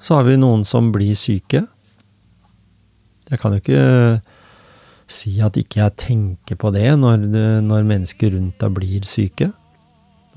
Så 0.00 0.18
har 0.18 0.28
vi 0.28 0.38
noen 0.40 0.64
som 0.68 0.92
blir 0.92 1.16
syke. 1.16 1.64
Jeg 3.30 3.40
kan 3.40 3.54
jo 3.54 3.62
ikke 3.62 3.84
si 5.10 5.36
at 5.44 5.56
ikke 5.60 5.82
jeg 5.82 6.00
tenker 6.00 6.58
på 6.60 6.70
det 6.74 6.88
når, 6.96 7.28
når 7.64 7.86
mennesker 7.88 8.34
rundt 8.36 8.60
deg 8.60 8.74
blir 8.76 9.08
syke. 9.08 9.50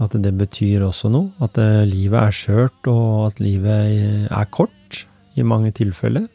At 0.04 0.14
det 0.22 0.34
betyr 0.38 0.86
også 0.86 1.10
noe. 1.10 1.32
At 1.42 1.58
eh, 1.62 1.84
livet 1.90 2.20
er 2.22 2.36
skjørt, 2.36 2.90
og 2.92 3.32
at 3.32 3.42
livet 3.42 4.28
er 4.30 4.50
kort 4.54 5.06
i 5.38 5.46
mange 5.46 5.72
tilfeller. 5.74 6.28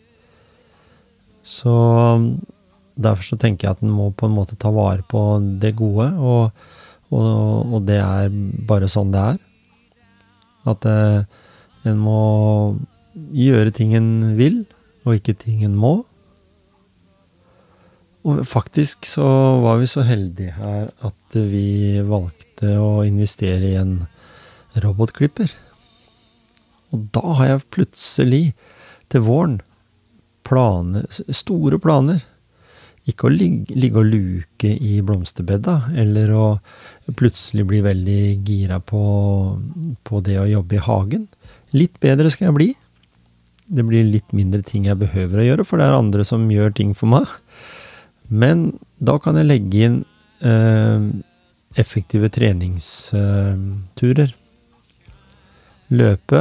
Så 1.43 1.73
derfor 2.95 3.27
så 3.27 3.39
tenker 3.41 3.67
jeg 3.67 3.77
at 3.77 3.83
en 3.85 3.93
må 3.95 4.11
på 4.15 4.29
en 4.29 4.37
måte 4.37 4.59
ta 4.61 4.71
vare 4.75 5.03
på 5.09 5.21
det 5.63 5.75
gode, 5.79 6.09
og, 6.19 6.53
og, 7.11 7.75
og 7.75 7.89
det 7.89 7.99
er 8.03 8.31
bare 8.69 8.91
sånn 8.91 9.13
det 9.15 9.25
er. 9.33 9.41
At 10.73 10.87
eh, 10.87 11.25
en 11.89 11.99
må 11.99 12.23
gjøre 13.35 13.75
ting 13.75 13.97
en 13.99 14.33
vil, 14.39 14.63
og 15.03 15.19
ikke 15.19 15.37
ting 15.39 15.65
en 15.67 15.77
må. 15.79 15.97
Og 18.23 18.45
faktisk 18.47 19.09
så 19.09 19.27
var 19.65 19.81
vi 19.81 19.91
så 19.91 20.05
heldige 20.07 20.55
her 20.55 20.93
at 21.03 21.35
vi 21.35 21.99
valgte 22.07 22.77
å 22.79 23.03
investere 23.03 23.73
i 23.73 23.79
en 23.81 23.97
robotklipper. 24.85 25.51
Og 26.95 27.09
da 27.17 27.25
har 27.41 27.51
jeg 27.51 27.69
plutselig, 27.75 28.45
til 29.13 29.27
våren, 29.27 29.59
planer, 30.47 31.07
store 31.33 31.79
planer. 31.83 32.23
Ikke 33.11 33.27
å 33.27 33.33
ligge, 33.35 33.75
ligge 33.75 33.99
og 33.99 34.07
luke 34.07 34.69
i 34.71 35.01
blomsterbedda, 35.03 35.75
eller 35.99 36.31
å 36.39 36.45
plutselig 37.19 37.65
bli 37.67 37.81
veldig 37.83 38.21
gira 38.47 38.79
på, 38.79 39.03
på 40.07 40.21
det 40.23 40.39
å 40.39 40.47
jobbe 40.47 40.79
i 40.79 40.85
hagen. 40.87 41.27
Litt 41.75 41.99
bedre 42.03 42.31
skal 42.31 42.51
jeg 42.51 42.59
bli. 42.61 42.71
Det 43.73 43.85
blir 43.89 44.07
litt 44.07 44.31
mindre 44.37 44.63
ting 44.67 44.87
jeg 44.87 45.01
behøver 45.01 45.43
å 45.43 45.49
gjøre, 45.49 45.67
for 45.67 45.81
det 45.81 45.89
er 45.89 45.99
andre 45.99 46.27
som 46.29 46.47
gjør 46.51 46.71
ting 46.79 46.95
for 46.95 47.11
meg. 47.11 47.27
Men 48.31 48.79
da 49.03 49.19
kan 49.23 49.37
jeg 49.41 49.51
legge 49.51 49.85
inn 49.89 49.99
eh, 50.47 51.11
effektive 51.81 52.31
treningsturer. 52.33 54.31
Løpe. 55.93 56.41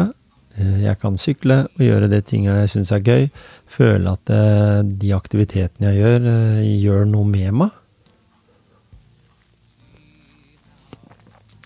Eh, 0.59 0.81
jeg 0.83 0.99
kan 0.99 1.15
sykle 1.19 1.63
og 1.69 1.83
gjøre 1.83 2.09
de 2.11 2.19
tinga 2.25 2.57
jeg 2.61 2.71
syns 2.73 2.91
er 2.95 3.05
gøy. 3.05 3.29
Føle 3.71 4.15
at 4.17 4.31
eh, 4.33 4.81
de 4.83 5.13
aktivitetene 5.15 5.93
jeg 5.93 6.01
gjør, 6.01 6.27
eh, 6.33 6.65
gjør 6.81 7.07
noe 7.13 7.29
med 7.29 7.55
meg. 7.61 7.77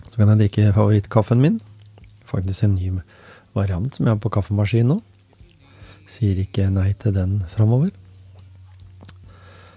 Så 0.06 0.20
kan 0.20 0.32
jeg 0.32 0.44
drikke 0.44 0.72
favorittkaffen 0.76 1.42
min. 1.42 1.60
Faktisk 2.26 2.64
en 2.64 2.78
ny 2.78 2.94
variant 3.56 3.90
som 3.92 4.06
jeg 4.06 4.14
har 4.14 4.22
på 4.22 4.32
kaffemaskin 4.32 4.88
nå. 4.94 5.00
Sier 6.06 6.38
ikke 6.38 6.70
nei 6.70 6.92
til 7.00 7.14
den 7.16 7.40
framover. 7.52 7.90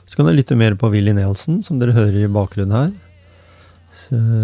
Så 0.06 0.18
kan 0.18 0.30
jeg 0.30 0.40
lytte 0.40 0.58
mer 0.58 0.74
på 0.78 0.90
Willy 0.90 1.14
Nelson, 1.14 1.60
som 1.66 1.78
dere 1.82 1.94
hører 1.98 2.24
i 2.24 2.32
bakgrunnen 2.34 2.78
her. 2.78 2.92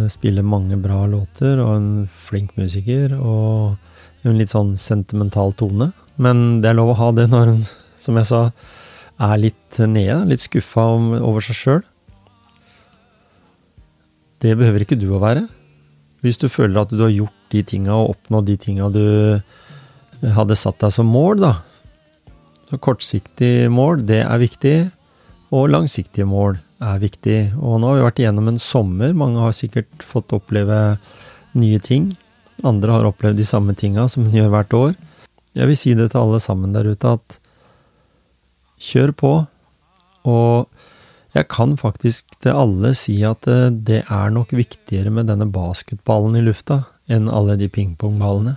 Spiller 0.10 0.46
mange 0.46 0.78
bra 0.82 1.06
låter 1.10 1.62
og 1.62 1.72
en 1.78 1.90
flink 2.26 2.54
musiker 2.58 3.14
og 3.18 3.78
en 4.26 4.40
litt 4.40 4.54
sånn 4.54 4.76
sentimental 4.80 5.54
tone. 5.58 5.92
Men 6.22 6.62
det 6.64 6.72
er 6.72 6.80
lov 6.80 6.94
å 6.94 7.00
ha 7.00 7.12
det 7.16 7.28
når 7.32 7.52
en, 7.52 7.62
som 8.02 8.18
jeg 8.20 8.30
sa, 8.30 8.42
er 9.26 9.38
litt 9.40 9.80
nede, 9.80 10.24
litt 10.30 10.44
skuffa 10.44 10.88
over 11.20 11.44
seg 11.44 11.60
sjøl. 11.60 11.84
Det 14.44 14.56
behøver 14.60 14.84
ikke 14.86 15.00
du 15.00 15.08
å 15.16 15.22
være. 15.24 15.46
Hvis 16.26 16.40
du 16.42 16.50
føler 16.50 16.82
at 16.82 16.92
du 16.94 17.04
har 17.04 17.14
gjort 17.14 17.54
de 17.54 17.62
tinga 17.66 17.96
og 17.96 18.16
oppnådd 18.16 18.50
de 18.50 18.58
tinga 18.62 18.90
du 18.94 19.06
hadde 20.36 20.58
satt 20.58 20.80
deg 20.82 20.94
som 20.96 21.10
mål, 21.12 21.44
da. 21.44 21.54
Så 22.70 22.80
kortsiktig 22.82 23.70
mål, 23.70 24.04
det 24.10 24.24
er 24.26 24.42
viktig. 24.42 24.76
Og 25.54 25.70
langsiktige 25.70 26.26
mål 26.28 26.58
er 26.84 27.02
viktig. 27.04 27.40
Og 27.62 27.80
nå 27.80 27.92
har 27.92 28.00
vi 28.00 28.06
vært 28.08 28.22
igjennom 28.24 28.50
en 28.52 28.62
sommer. 28.62 29.14
Mange 29.18 29.44
har 29.44 29.56
sikkert 29.56 30.06
fått 30.06 30.34
oppleve 30.36 30.98
nye 31.56 31.80
ting. 31.84 32.14
Andre 32.64 32.96
har 32.96 33.08
opplevd 33.10 33.40
de 33.42 33.48
samme 33.48 33.76
tinga 33.76 34.08
som 34.12 34.28
hun 34.28 34.38
gjør 34.38 34.54
hvert 34.54 34.78
år. 34.78 34.94
Jeg 35.56 35.70
vil 35.70 35.80
si 35.80 35.94
det 35.96 36.12
til 36.12 36.22
alle 36.22 36.40
sammen 36.44 36.76
der 36.76 36.88
ute 36.88 37.16
at 37.18 37.40
kjør 38.82 39.14
på. 39.16 39.34
Og 40.26 40.68
jeg 41.36 41.48
kan 41.52 41.76
faktisk 41.80 42.38
til 42.44 42.56
alle 42.56 42.94
si 42.98 43.18
at 43.28 43.48
det 43.88 44.04
er 44.04 44.34
nok 44.34 44.54
viktigere 44.56 45.12
med 45.12 45.28
denne 45.32 45.48
basketballen 45.52 46.38
i 46.40 46.44
lufta 46.46 46.86
enn 47.12 47.28
alle 47.30 47.58
de 47.60 47.68
pingpongballene. 47.70 48.56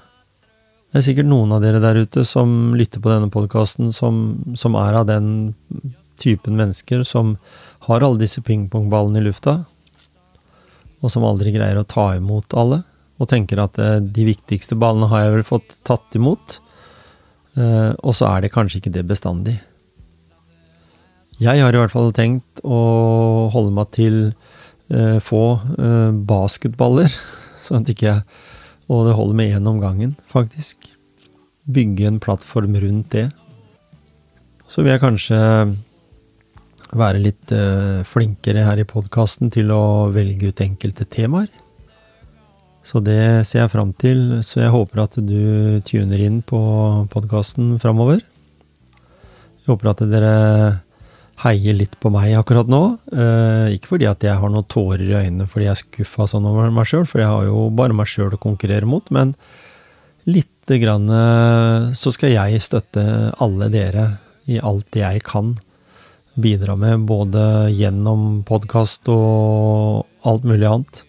Det 0.89 1.01
er 1.01 1.05
sikkert 1.05 1.29
noen 1.29 1.51
av 1.53 1.61
dere 1.61 1.83
der 1.85 1.99
ute 2.01 2.23
som 2.25 2.73
lytter 2.79 3.03
på 3.05 3.11
denne 3.13 3.29
podkasten, 3.29 3.91
som, 3.93 4.39
som 4.57 4.77
er 4.81 4.97
av 4.97 5.09
den 5.11 5.53
typen 6.19 6.57
mennesker 6.57 7.03
som 7.05 7.35
har 7.85 8.05
alle 8.05 8.23
disse 8.23 8.41
pingpongballene 8.45 9.21
i 9.21 9.27
lufta, 9.27 9.59
og 10.99 11.13
som 11.13 11.27
aldri 11.29 11.53
greier 11.55 11.79
å 11.79 11.87
ta 11.87 12.09
imot 12.17 12.57
alle, 12.59 12.81
og 13.19 13.29
tenker 13.31 13.61
at 13.63 13.79
eh, 13.83 13.99
de 14.03 14.27
viktigste 14.31 14.79
ballene 14.79 15.11
har 15.11 15.27
jeg 15.27 15.35
vel 15.37 15.47
fått 15.47 15.77
tatt 15.87 16.19
imot, 16.19 16.59
eh, 17.59 17.93
og 17.99 18.15
så 18.17 18.31
er 18.31 18.45
det 18.45 18.55
kanskje 18.55 18.83
ikke 18.83 18.95
det 18.95 19.07
bestandig. 19.11 19.59
Jeg 21.39 21.63
har 21.63 21.75
i 21.75 21.79
hvert 21.79 21.95
fall 21.95 22.11
tenkt 22.15 22.63
å 22.67 22.79
holde 23.55 23.75
meg 23.75 23.91
til 23.95 24.17
eh, 24.91 25.19
få 25.23 25.43
basketballer, 26.27 27.13
sånn 27.65 27.85
at 27.85 27.93
ikke 27.95 28.13
jeg 28.13 28.47
Og 28.89 29.05
det 29.05 29.19
holder 29.19 29.37
med 29.37 29.51
én 29.53 29.67
om 29.69 29.83
gangen, 29.83 30.15
faktisk. 30.33 30.87
Bygge 31.69 32.07
en 32.09 32.21
plattform 32.25 32.79
rundt 32.81 33.11
det. 33.13 33.27
Så 34.65 34.81
vil 34.81 34.95
jeg 34.95 35.03
kanskje 35.03 35.41
være 36.97 37.21
litt 37.21 37.53
flinkere 38.09 38.65
her 38.65 38.81
i 38.81 38.89
podkasten 38.89 39.53
til 39.53 39.69
å 39.77 40.09
velge 40.09 40.49
ut 40.49 40.63
enkelte 40.65 41.05
temaer. 41.05 41.53
Så 42.87 43.03
det 43.05 43.47
ser 43.49 43.65
jeg 43.65 43.73
fram 43.73 43.93
til, 44.01 44.41
så 44.47 44.63
jeg 44.63 44.73
håper 44.73 45.05
at 45.05 45.19
du 45.21 45.81
tuner 45.85 46.21
inn 46.25 46.41
på 46.47 46.61
podkasten 47.13 47.77
framover. 47.83 48.23
Jeg 48.23 49.73
håper 49.75 49.91
at 49.93 50.05
dere 50.09 50.37
heier 51.45 51.77
litt 51.77 51.95
på 52.01 52.11
meg 52.13 52.35
akkurat 52.39 52.71
nå. 52.71 52.83
Uh, 53.13 53.71
ikke 53.75 53.93
fordi 53.93 54.09
at 54.11 54.25
jeg 54.27 54.39
har 54.41 54.53
noen 54.53 54.67
tårer 54.71 55.05
i 55.05 55.17
øynene 55.21 55.47
fordi 55.51 55.69
jeg 55.69 55.75
er 55.75 55.83
skuffa 55.83 56.29
sånn 56.31 56.49
over 56.49 56.73
meg 56.75 56.89
sjøl, 56.89 57.07
for 57.07 57.23
jeg 57.23 57.31
har 57.31 57.47
jo 57.47 57.69
bare 57.79 57.97
meg 57.97 58.11
sjøl 58.11 58.35
å 58.35 58.43
konkurrere 58.43 58.89
mot, 58.89 59.07
men 59.15 59.35
lite 60.29 60.81
grann 60.83 61.07
uh, 61.09 61.95
så 61.97 62.13
skal 62.15 62.35
jeg 62.35 62.65
støtte 62.65 63.05
alle 63.39 63.71
dere 63.73 64.11
i 64.49 64.59
alt 64.65 64.97
jeg 64.97 65.23
kan 65.27 65.55
bidra 66.39 66.77
med, 66.79 67.07
både 67.09 67.69
gjennom 67.75 68.43
podkast 68.47 69.09
og 69.11 70.07
alt 70.29 70.47
mulig 70.47 70.69
annet, 70.69 71.03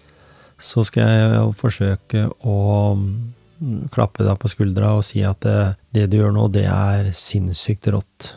så 0.59 0.83
skal 0.87 1.09
jeg 1.09 1.55
forsøke 1.59 2.25
å 2.43 2.59
mm, 2.99 3.89
klappe 3.95 4.27
deg 4.27 4.37
på 4.41 4.51
skuldra 4.51 4.93
og 4.97 5.05
si 5.07 5.23
at 5.25 5.41
det, 5.45 5.57
det 5.95 6.09
du 6.11 6.19
gjør 6.19 6.35
nå, 6.35 6.47
det 6.53 6.67
er 6.69 7.11
sinnssykt 7.15 7.91
rått. 7.95 8.33